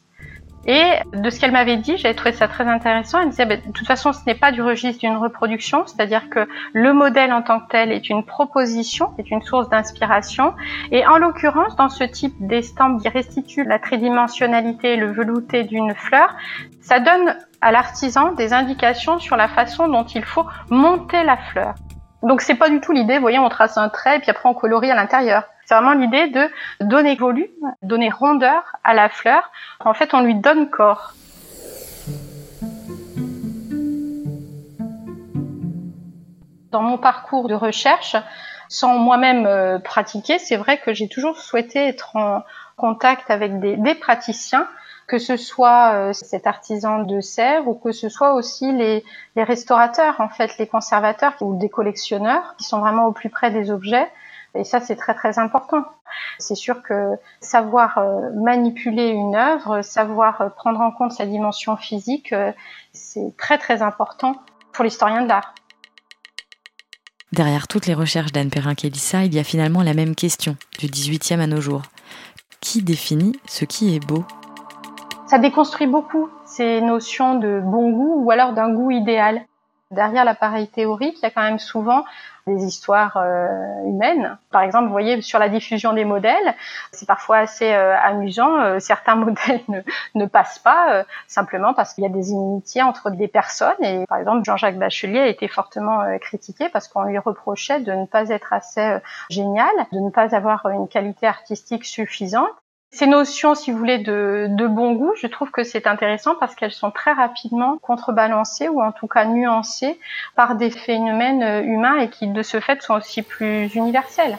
Et 0.66 0.94
de 1.14 1.30
ce 1.30 1.40
qu'elle 1.40 1.52
m'avait 1.52 1.76
dit, 1.76 1.96
j'avais 1.96 2.14
trouvé 2.14 2.32
ça 2.32 2.48
très 2.48 2.64
intéressant. 2.64 3.20
Elle 3.20 3.30
disait, 3.30 3.46
bah, 3.46 3.56
de 3.56 3.72
toute 3.72 3.86
façon, 3.86 4.12
ce 4.12 4.20
n'est 4.26 4.34
pas 4.34 4.52
du 4.52 4.62
registre 4.62 5.00
d'une 5.00 5.16
reproduction, 5.16 5.86
c'est-à-dire 5.86 6.28
que 6.28 6.46
le 6.72 6.92
modèle 6.92 7.32
en 7.32 7.42
tant 7.42 7.60
que 7.60 7.68
tel 7.70 7.92
est 7.92 8.10
une 8.10 8.24
proposition, 8.24 9.12
est 9.18 9.30
une 9.30 9.42
source 9.42 9.68
d'inspiration. 9.68 10.54
Et 10.90 11.06
en 11.06 11.18
l'occurrence, 11.18 11.76
dans 11.76 11.88
ce 11.88 12.04
type 12.04 12.34
d'estampes 12.38 13.00
qui 13.00 13.08
restitue 13.08 13.64
la 13.64 13.78
tridimensionnalité, 13.78 14.96
le 14.96 15.12
velouté 15.12 15.64
d'une 15.64 15.94
fleur, 15.94 16.34
ça 16.80 17.00
donne 17.00 17.36
à 17.60 17.72
l'artisan 17.72 18.32
des 18.32 18.52
indications 18.52 19.18
sur 19.18 19.36
la 19.36 19.48
façon 19.48 19.88
dont 19.88 20.04
il 20.04 20.24
faut 20.24 20.46
monter 20.70 21.22
la 21.24 21.36
fleur. 21.36 21.74
Donc 22.22 22.40
c'est 22.40 22.56
pas 22.56 22.68
du 22.68 22.80
tout 22.80 22.92
l'idée, 22.92 23.14
vous 23.14 23.20
voyez, 23.22 23.38
on 23.38 23.48
trace 23.48 23.76
un 23.76 23.88
trait 23.88 24.16
et 24.16 24.18
puis 24.18 24.30
après 24.30 24.48
on 24.48 24.54
colorie 24.54 24.90
à 24.90 24.94
l'intérieur. 24.94 25.44
C'est 25.64 25.74
vraiment 25.74 25.92
l'idée 25.92 26.28
de 26.28 26.50
donner 26.80 27.14
volume, 27.14 27.46
donner 27.82 28.10
rondeur 28.10 28.76
à 28.84 28.94
la 28.94 29.08
fleur. 29.08 29.50
En 29.80 29.92
fait, 29.92 30.14
on 30.14 30.22
lui 30.22 30.34
donne 30.34 30.70
corps. 30.70 31.12
Dans 36.70 36.82
mon 36.82 36.98
parcours 36.98 37.48
de 37.48 37.54
recherche, 37.54 38.16
sans 38.68 38.98
moi-même 38.98 39.46
euh, 39.46 39.78
pratiquer, 39.78 40.38
c'est 40.38 40.56
vrai 40.56 40.78
que 40.78 40.92
j'ai 40.92 41.08
toujours 41.08 41.38
souhaité 41.38 41.86
être 41.86 42.16
en 42.16 42.42
contact 42.76 43.30
avec 43.30 43.60
des, 43.60 43.94
praticiens, 43.94 44.68
que 45.08 45.18
ce 45.18 45.36
soit 45.38 45.94
euh, 45.94 46.12
cet 46.12 46.46
artisan 46.46 47.00
de 47.00 47.20
Sèvres 47.20 47.66
ou 47.66 47.74
que 47.74 47.92
ce 47.92 48.08
soit 48.08 48.34
aussi 48.34 48.72
les, 48.72 49.02
restaurateurs, 49.36 50.20
en 50.20 50.28
fait, 50.28 50.58
les 50.58 50.66
conservateurs 50.66 51.34
ou 51.40 51.58
des 51.58 51.70
collectionneurs 51.70 52.54
qui 52.58 52.64
sont 52.64 52.78
vraiment 52.78 53.06
au 53.06 53.12
plus 53.12 53.30
près 53.30 53.50
des 53.50 53.70
objets 53.72 54.06
et 54.54 54.64
ça, 54.64 54.80
c'est 54.80 54.96
très 54.96 55.14
très 55.14 55.38
important. 55.38 55.84
C'est 56.38 56.54
sûr 56.54 56.82
que 56.82 57.16
savoir 57.40 57.98
euh, 57.98 58.30
manipuler 58.34 59.08
une 59.08 59.36
œuvre, 59.36 59.82
savoir 59.82 60.40
euh, 60.40 60.48
prendre 60.48 60.80
en 60.80 60.90
compte 60.90 61.12
sa 61.12 61.26
dimension 61.26 61.76
physique, 61.76 62.34
c'est 62.92 63.36
très 63.36 63.58
très 63.58 63.82
important 63.82 64.36
pour 64.72 64.84
l'historien 64.84 65.22
de 65.22 65.28
l'art. 65.28 65.54
Derrière 67.32 67.68
toutes 67.68 67.86
les 67.86 67.94
recherches 67.94 68.32
d'Anne 68.32 68.50
Perrin-Kélissa, 68.50 69.24
il 69.24 69.34
y 69.34 69.38
a 69.38 69.44
finalement 69.44 69.82
la 69.82 69.92
même 69.92 70.14
question, 70.14 70.56
du 70.78 70.86
18e 70.86 71.40
à 71.40 71.46
nos 71.46 71.60
jours. 71.60 71.82
Qui 72.60 72.82
définit 72.82 73.38
ce 73.46 73.66
qui 73.66 73.94
est 73.94 74.04
beau? 74.04 74.24
Ça 75.28 75.38
déconstruit 75.38 75.86
beaucoup 75.86 76.30
ces 76.46 76.80
notions 76.80 77.34
de 77.34 77.60
bon 77.62 77.90
goût 77.90 78.24
ou 78.24 78.30
alors 78.30 78.54
d'un 78.54 78.72
goût 78.72 78.90
idéal. 78.90 79.42
Derrière 79.90 80.24
l'appareil 80.24 80.68
théorique, 80.68 81.18
il 81.18 81.22
y 81.22 81.26
a 81.26 81.30
quand 81.30 81.42
même 81.42 81.58
souvent 81.58 82.04
des 82.46 82.64
histoires 82.64 83.18
euh, 83.18 83.46
humaines. 83.84 84.38
Par 84.50 84.62
exemple, 84.62 84.86
vous 84.86 84.92
voyez, 84.92 85.20
sur 85.20 85.38
la 85.38 85.50
diffusion 85.50 85.92
des 85.92 86.06
modèles, 86.06 86.54
c'est 86.92 87.06
parfois 87.06 87.38
assez 87.38 87.70
euh, 87.70 87.94
amusant. 87.98 88.58
Euh, 88.58 88.78
certains 88.80 89.16
modèles 89.16 89.60
ne, 89.68 89.80
ne 90.14 90.24
passent 90.24 90.60
pas 90.60 91.04
simplement 91.26 91.74
parce 91.74 91.92
qu'il 91.92 92.04
y 92.04 92.06
a 92.06 92.10
des 92.10 92.30
inimitiés 92.30 92.82
entre 92.82 93.10
des 93.10 93.28
personnes. 93.28 93.84
Et 93.84 94.06
par 94.06 94.16
exemple, 94.16 94.44
Jean-Jacques 94.46 94.78
Bachelier 94.78 95.20
a 95.20 95.26
été 95.26 95.46
fortement 95.46 96.04
critiqué 96.20 96.70
parce 96.70 96.88
qu'on 96.88 97.02
lui 97.02 97.18
reprochait 97.18 97.80
de 97.80 97.92
ne 97.92 98.06
pas 98.06 98.30
être 98.30 98.54
assez 98.54 98.96
génial, 99.28 99.68
de 99.92 99.98
ne 99.98 100.08
pas 100.08 100.34
avoir 100.34 100.66
une 100.70 100.88
qualité 100.88 101.26
artistique 101.26 101.84
suffisante. 101.84 102.48
Ces 102.90 103.06
notions, 103.06 103.54
si 103.54 103.70
vous 103.70 103.76
voulez, 103.76 103.98
de, 103.98 104.66
bon 104.66 104.92
goût, 104.92 105.12
je 105.14 105.26
trouve 105.26 105.50
que 105.50 105.62
c'est 105.62 105.86
intéressant 105.86 106.34
parce 106.36 106.54
qu'elles 106.54 106.72
sont 106.72 106.90
très 106.90 107.12
rapidement 107.12 107.76
contrebalancées 107.76 108.70
ou 108.70 108.80
en 108.82 108.92
tout 108.92 109.06
cas 109.06 109.26
nuancées 109.26 110.00
par 110.36 110.56
des 110.56 110.70
phénomènes 110.70 111.42
euh, 111.42 111.62
humains 111.62 111.98
et 111.98 112.08
qui 112.08 112.28
de 112.28 112.42
ce 112.42 112.60
fait 112.60 112.80
sont 112.80 112.94
aussi 112.94 113.22
plus 113.22 113.74
universels. 113.74 114.38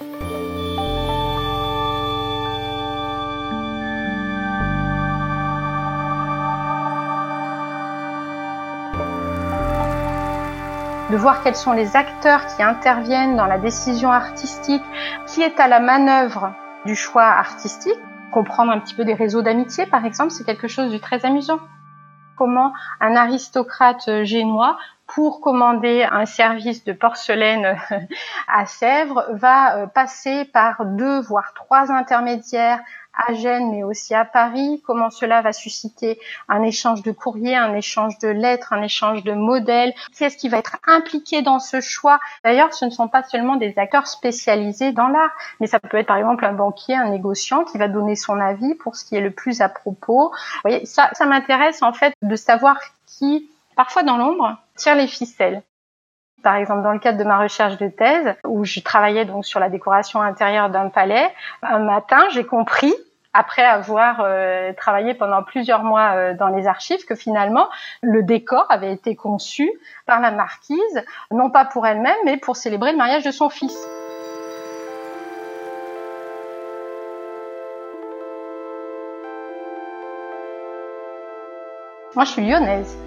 de 11.11 11.17
voir 11.17 11.41
quels 11.41 11.55
sont 11.55 11.71
les 11.71 11.95
acteurs 11.95 12.45
qui 12.45 12.61
interviennent 12.61 13.35
dans 13.35 13.47
la 13.47 13.57
décision 13.57 14.11
artistique, 14.11 14.83
qui 15.25 15.41
est 15.41 15.59
à 15.59 15.67
la 15.67 15.79
manœuvre 15.79 16.53
du 16.85 16.95
choix 16.95 17.25
artistique, 17.25 17.97
comprendre 18.31 18.71
un 18.71 18.79
petit 18.79 18.93
peu 18.93 19.05
des 19.05 19.13
réseaux 19.13 19.41
d'amitié, 19.41 19.85
par 19.85 20.05
exemple, 20.05 20.31
c'est 20.31 20.43
quelque 20.43 20.67
chose 20.67 20.91
de 20.91 20.97
très 20.97 21.25
amusant. 21.25 21.59
Comment 22.37 22.73
un 23.01 23.15
aristocrate 23.15 24.23
génois, 24.23 24.77
pour 25.07 25.41
commander 25.41 26.07
un 26.09 26.25
service 26.25 26.83
de 26.85 26.93
porcelaine 26.93 27.77
à 28.47 28.65
Sèvres, 28.65 29.25
va 29.31 29.77
euh, 29.77 29.87
passer 29.87 30.45
par 30.45 30.85
deux 30.85 31.19
voire 31.21 31.53
trois 31.55 31.91
intermédiaires 31.91 32.79
à 33.27 33.33
Gênes, 33.33 33.71
mais 33.71 33.83
aussi 33.83 34.15
à 34.15 34.25
Paris, 34.25 34.81
comment 34.85 35.09
cela 35.09 35.41
va 35.41 35.53
susciter 35.53 36.19
un 36.47 36.63
échange 36.63 37.03
de 37.03 37.11
courrier, 37.11 37.55
un 37.55 37.75
échange 37.75 38.17
de 38.19 38.29
lettres, 38.29 38.73
un 38.73 38.81
échange 38.81 39.23
de 39.23 39.33
modèles, 39.33 39.93
qui 40.13 40.23
est-ce 40.23 40.37
qui 40.37 40.49
va 40.49 40.57
être 40.57 40.77
impliqué 40.87 41.41
dans 41.41 41.59
ce 41.59 41.81
choix? 41.81 42.19
D'ailleurs, 42.43 42.73
ce 42.73 42.85
ne 42.85 42.89
sont 42.89 43.07
pas 43.07 43.23
seulement 43.23 43.55
des 43.55 43.73
acteurs 43.77 44.07
spécialisés 44.07 44.91
dans 44.91 45.07
l'art, 45.07 45.31
mais 45.59 45.67
ça 45.67 45.79
peut 45.79 45.97
être 45.97 46.07
par 46.07 46.17
exemple 46.17 46.45
un 46.45 46.53
banquier, 46.53 46.95
un 46.95 47.09
négociant 47.09 47.63
qui 47.63 47.77
va 47.77 47.87
donner 47.87 48.15
son 48.15 48.39
avis 48.39 48.75
pour 48.75 48.95
ce 48.95 49.05
qui 49.05 49.15
est 49.15 49.21
le 49.21 49.31
plus 49.31 49.61
à 49.61 49.69
propos. 49.69 50.29
Vous 50.29 50.69
voyez, 50.69 50.85
ça, 50.85 51.09
ça 51.13 51.25
m'intéresse 51.25 51.81
en 51.81 51.93
fait 51.93 52.13
de 52.21 52.35
savoir 52.35 52.77
qui, 53.05 53.49
parfois 53.75 54.03
dans 54.03 54.17
l'ombre, 54.17 54.57
tire 54.75 54.95
les 54.95 55.07
ficelles. 55.07 55.61
Par 56.41 56.55
exemple, 56.55 56.83
dans 56.83 56.93
le 56.93 56.99
cadre 56.99 57.17
de 57.17 57.25
ma 57.25 57.37
recherche 57.37 57.77
de 57.77 57.89
thèse, 57.89 58.33
où 58.45 58.63
je 58.63 58.79
travaillais 58.79 59.25
donc 59.25 59.45
sur 59.45 59.59
la 59.59 59.69
décoration 59.69 60.21
intérieure 60.21 60.69
d'un 60.69 60.87
palais, 60.87 61.29
un 61.63 61.79
matin, 61.79 62.21
j'ai 62.31 62.45
compris 62.45 62.93
après 63.33 63.63
avoir 63.63 64.21
euh, 64.21 64.73
travaillé 64.73 65.13
pendant 65.13 65.43
plusieurs 65.43 65.83
mois 65.83 66.15
euh, 66.15 66.33
dans 66.33 66.47
les 66.47 66.67
archives, 66.67 67.05
que 67.05 67.15
finalement 67.15 67.67
le 68.01 68.23
décor 68.23 68.65
avait 68.69 68.91
été 68.91 69.15
conçu 69.15 69.69
par 70.05 70.19
la 70.19 70.31
marquise, 70.31 71.03
non 71.31 71.49
pas 71.49 71.65
pour 71.65 71.85
elle-même, 71.85 72.17
mais 72.25 72.37
pour 72.37 72.55
célébrer 72.55 72.91
le 72.91 72.97
mariage 72.97 73.23
de 73.23 73.31
son 73.31 73.49
fils. 73.49 73.77
Moi, 82.15 82.25
je 82.25 82.31
suis 82.31 82.45
lyonnaise. 82.45 82.97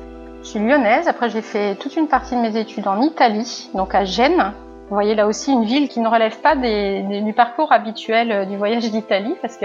Je 0.43 0.49
suis 0.49 0.61
lyonnaise. 0.61 1.09
Après, 1.09 1.29
j'ai 1.29 1.43
fait 1.43 1.75
toute 1.75 1.97
une 1.97 2.07
partie 2.09 2.37
de 2.37 2.41
mes 2.41 2.57
études 2.57 2.87
en 2.87 3.01
Italie, 3.03 3.69
donc 3.75 3.95
à 3.95 4.05
Gênes. 4.05 4.55
Vous 4.93 4.97
voyez 4.97 5.15
là 5.15 5.27
aussi 5.27 5.51
une 5.51 5.65
ville 5.65 5.89
qui 5.89 6.01
ne 6.01 6.07
relève 6.07 6.39
pas 6.41 6.55
du 6.55 7.33
parcours 7.33 7.73
habituel 7.73 8.31
euh, 8.31 8.45
du 8.45 8.59
voyage 8.59 8.91
d'Italie, 8.91 9.35
parce 9.41 9.57
que 9.57 9.65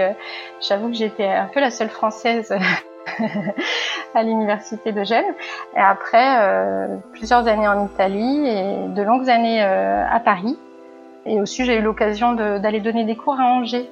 j'avoue 0.66 0.88
que 0.88 0.94
j'étais 0.94 1.26
un 1.26 1.50
peu 1.52 1.60
la 1.60 1.70
seule 1.70 1.90
française 1.90 2.56
à 4.14 4.22
l'université 4.22 4.90
de 4.90 5.04
Gênes. 5.04 5.34
Et 5.76 5.80
après, 5.80 6.40
euh, 6.40 6.96
plusieurs 7.12 7.46
années 7.46 7.68
en 7.68 7.84
Italie 7.84 8.48
et 8.48 8.88
de 8.88 9.02
longues 9.02 9.28
années 9.28 9.62
euh, 9.62 10.02
à 10.10 10.18
Paris. 10.18 10.56
Et 11.26 11.38
aussi, 11.42 11.66
j'ai 11.66 11.76
eu 11.76 11.82
l'occasion 11.82 12.32
d'aller 12.32 12.80
donner 12.80 13.04
des 13.04 13.14
cours 13.14 13.38
à 13.38 13.44
Angers. 13.44 13.90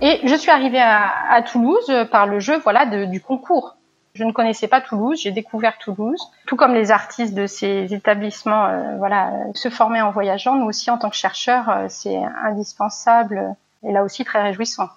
Et 0.00 0.20
je 0.24 0.34
suis 0.34 0.50
arrivée 0.50 0.80
à, 0.80 1.42
Toulouse 1.42 1.92
par 2.10 2.26
le 2.26 2.40
jeu 2.40 2.56
voilà, 2.60 2.86
du 2.86 3.20
concours. 3.20 3.76
Je 4.14 4.24
ne 4.24 4.32
connaissais 4.32 4.68
pas 4.68 4.82
Toulouse, 4.82 5.20
j'ai 5.22 5.30
découvert 5.30 5.78
Toulouse. 5.78 6.20
Tout 6.46 6.56
comme 6.56 6.74
les 6.74 6.90
artistes 6.90 7.32
de 7.32 7.46
ces 7.46 7.94
établissements, 7.94 8.66
euh, 8.66 8.96
voilà, 8.98 9.32
se 9.54 9.70
former 9.70 10.02
en 10.02 10.10
voyageant, 10.10 10.56
nous 10.56 10.66
aussi 10.66 10.90
en 10.90 10.98
tant 10.98 11.08
que 11.08 11.16
chercheurs, 11.16 11.70
euh, 11.70 11.86
c'est 11.88 12.20
indispensable 12.44 13.56
et 13.82 13.90
là 13.90 14.04
aussi 14.04 14.24
très 14.24 14.42
réjouissant. 14.42 14.88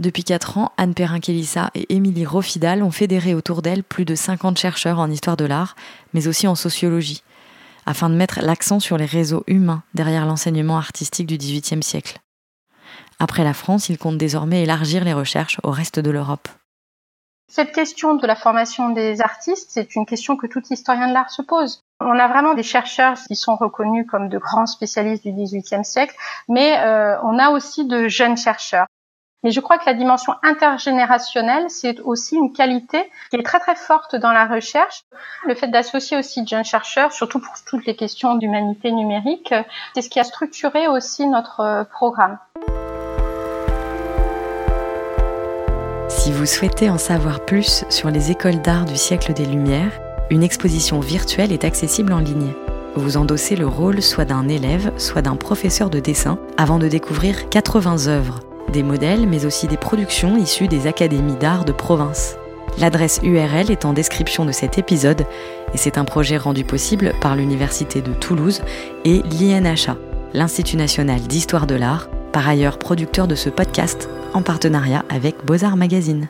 Depuis 0.00 0.24
4 0.24 0.58
ans, 0.58 0.72
Anne 0.78 0.94
Perrin-Kélissa 0.94 1.70
et 1.74 1.94
Émilie 1.94 2.26
Rofidal 2.26 2.82
ont 2.82 2.90
fédéré 2.90 3.34
autour 3.34 3.62
d'elle 3.62 3.84
plus 3.84 4.04
de 4.04 4.14
50 4.16 4.58
chercheurs 4.58 4.98
en 4.98 5.10
histoire 5.10 5.36
de 5.36 5.44
l'art, 5.44 5.76
mais 6.12 6.26
aussi 6.26 6.48
en 6.48 6.54
sociologie, 6.54 7.22
afin 7.86 8.10
de 8.10 8.14
mettre 8.14 8.40
l'accent 8.40 8.80
sur 8.80 8.96
les 8.96 9.04
réseaux 9.04 9.44
humains 9.46 9.82
derrière 9.94 10.26
l'enseignement 10.26 10.78
artistique 10.78 11.26
du 11.26 11.36
XVIIIe 11.36 11.82
siècle. 11.82 12.18
Après 13.20 13.44
la 13.44 13.54
France, 13.54 13.90
ils 13.90 13.98
comptent 13.98 14.18
désormais 14.18 14.62
élargir 14.62 15.04
les 15.04 15.12
recherches 15.12 15.60
au 15.62 15.70
reste 15.70 16.00
de 16.00 16.10
l'Europe. 16.10 16.48
Cette 17.52 17.72
question 17.72 18.14
de 18.14 18.28
la 18.28 18.36
formation 18.36 18.90
des 18.90 19.20
artistes, 19.20 19.70
c'est 19.72 19.96
une 19.96 20.06
question 20.06 20.36
que 20.36 20.46
tout 20.46 20.62
historien 20.70 21.08
de 21.08 21.12
l'art 21.12 21.30
se 21.30 21.42
pose. 21.42 21.82
On 21.98 22.16
a 22.16 22.28
vraiment 22.28 22.54
des 22.54 22.62
chercheurs 22.62 23.14
qui 23.26 23.34
sont 23.34 23.56
reconnus 23.56 24.06
comme 24.08 24.28
de 24.28 24.38
grands 24.38 24.66
spécialistes 24.66 25.24
du 25.24 25.32
XVIIIe 25.32 25.84
siècle, 25.84 26.14
mais 26.48 26.78
euh, 26.78 27.20
on 27.24 27.40
a 27.40 27.50
aussi 27.50 27.88
de 27.88 28.06
jeunes 28.06 28.36
chercheurs. 28.36 28.86
Mais 29.42 29.50
je 29.50 29.58
crois 29.58 29.78
que 29.78 29.86
la 29.86 29.94
dimension 29.94 30.34
intergénérationnelle, 30.44 31.68
c'est 31.70 31.98
aussi 32.00 32.36
une 32.36 32.52
qualité 32.52 33.10
qui 33.30 33.36
est 33.36 33.42
très 33.42 33.58
très 33.58 33.74
forte 33.74 34.14
dans 34.14 34.32
la 34.32 34.46
recherche. 34.46 35.02
Le 35.44 35.56
fait 35.56 35.68
d'associer 35.68 36.16
aussi 36.18 36.42
de 36.42 36.48
jeunes 36.48 36.64
chercheurs, 36.64 37.12
surtout 37.12 37.40
pour 37.40 37.54
toutes 37.66 37.84
les 37.84 37.96
questions 37.96 38.36
d'humanité 38.36 38.92
numérique, 38.92 39.52
c'est 39.96 40.02
ce 40.02 40.08
qui 40.08 40.20
a 40.20 40.24
structuré 40.24 40.86
aussi 40.86 41.26
notre 41.26 41.60
euh, 41.60 41.82
programme. 41.82 42.38
Si 46.30 46.36
vous 46.36 46.46
souhaitez 46.46 46.88
en 46.88 46.96
savoir 46.96 47.44
plus 47.44 47.84
sur 47.88 48.08
les 48.08 48.30
écoles 48.30 48.62
d'art 48.62 48.84
du 48.84 48.96
siècle 48.96 49.32
des 49.32 49.46
Lumières, 49.46 50.00
une 50.30 50.44
exposition 50.44 51.00
virtuelle 51.00 51.50
est 51.50 51.64
accessible 51.64 52.12
en 52.12 52.20
ligne. 52.20 52.52
Vous 52.94 53.16
endossez 53.16 53.56
le 53.56 53.66
rôle 53.66 54.00
soit 54.00 54.26
d'un 54.26 54.46
élève, 54.46 54.92
soit 54.96 55.22
d'un 55.22 55.34
professeur 55.34 55.90
de 55.90 55.98
dessin 55.98 56.38
avant 56.56 56.78
de 56.78 56.86
découvrir 56.86 57.48
80 57.48 58.06
œuvres, 58.06 58.38
des 58.72 58.84
modèles 58.84 59.26
mais 59.26 59.44
aussi 59.44 59.66
des 59.66 59.76
productions 59.76 60.36
issues 60.36 60.68
des 60.68 60.86
académies 60.86 61.34
d'art 61.34 61.64
de 61.64 61.72
province. 61.72 62.36
L'adresse 62.78 63.18
URL 63.24 63.68
est 63.68 63.84
en 63.84 63.92
description 63.92 64.44
de 64.44 64.52
cet 64.52 64.78
épisode 64.78 65.26
et 65.74 65.78
c'est 65.78 65.98
un 65.98 66.04
projet 66.04 66.36
rendu 66.36 66.62
possible 66.62 67.12
par 67.20 67.34
l'Université 67.34 68.02
de 68.02 68.12
Toulouse 68.12 68.62
et 69.04 69.20
l'INHA, 69.24 69.96
l'Institut 70.32 70.76
national 70.76 71.22
d'histoire 71.22 71.66
de 71.66 71.74
l'art, 71.74 72.08
par 72.32 72.48
ailleurs 72.48 72.78
producteur 72.78 73.26
de 73.26 73.34
ce 73.34 73.50
podcast 73.50 74.08
en 74.34 74.42
partenariat 74.42 75.04
avec 75.08 75.44
Beaux-Arts 75.44 75.76
Magazine. 75.76 76.28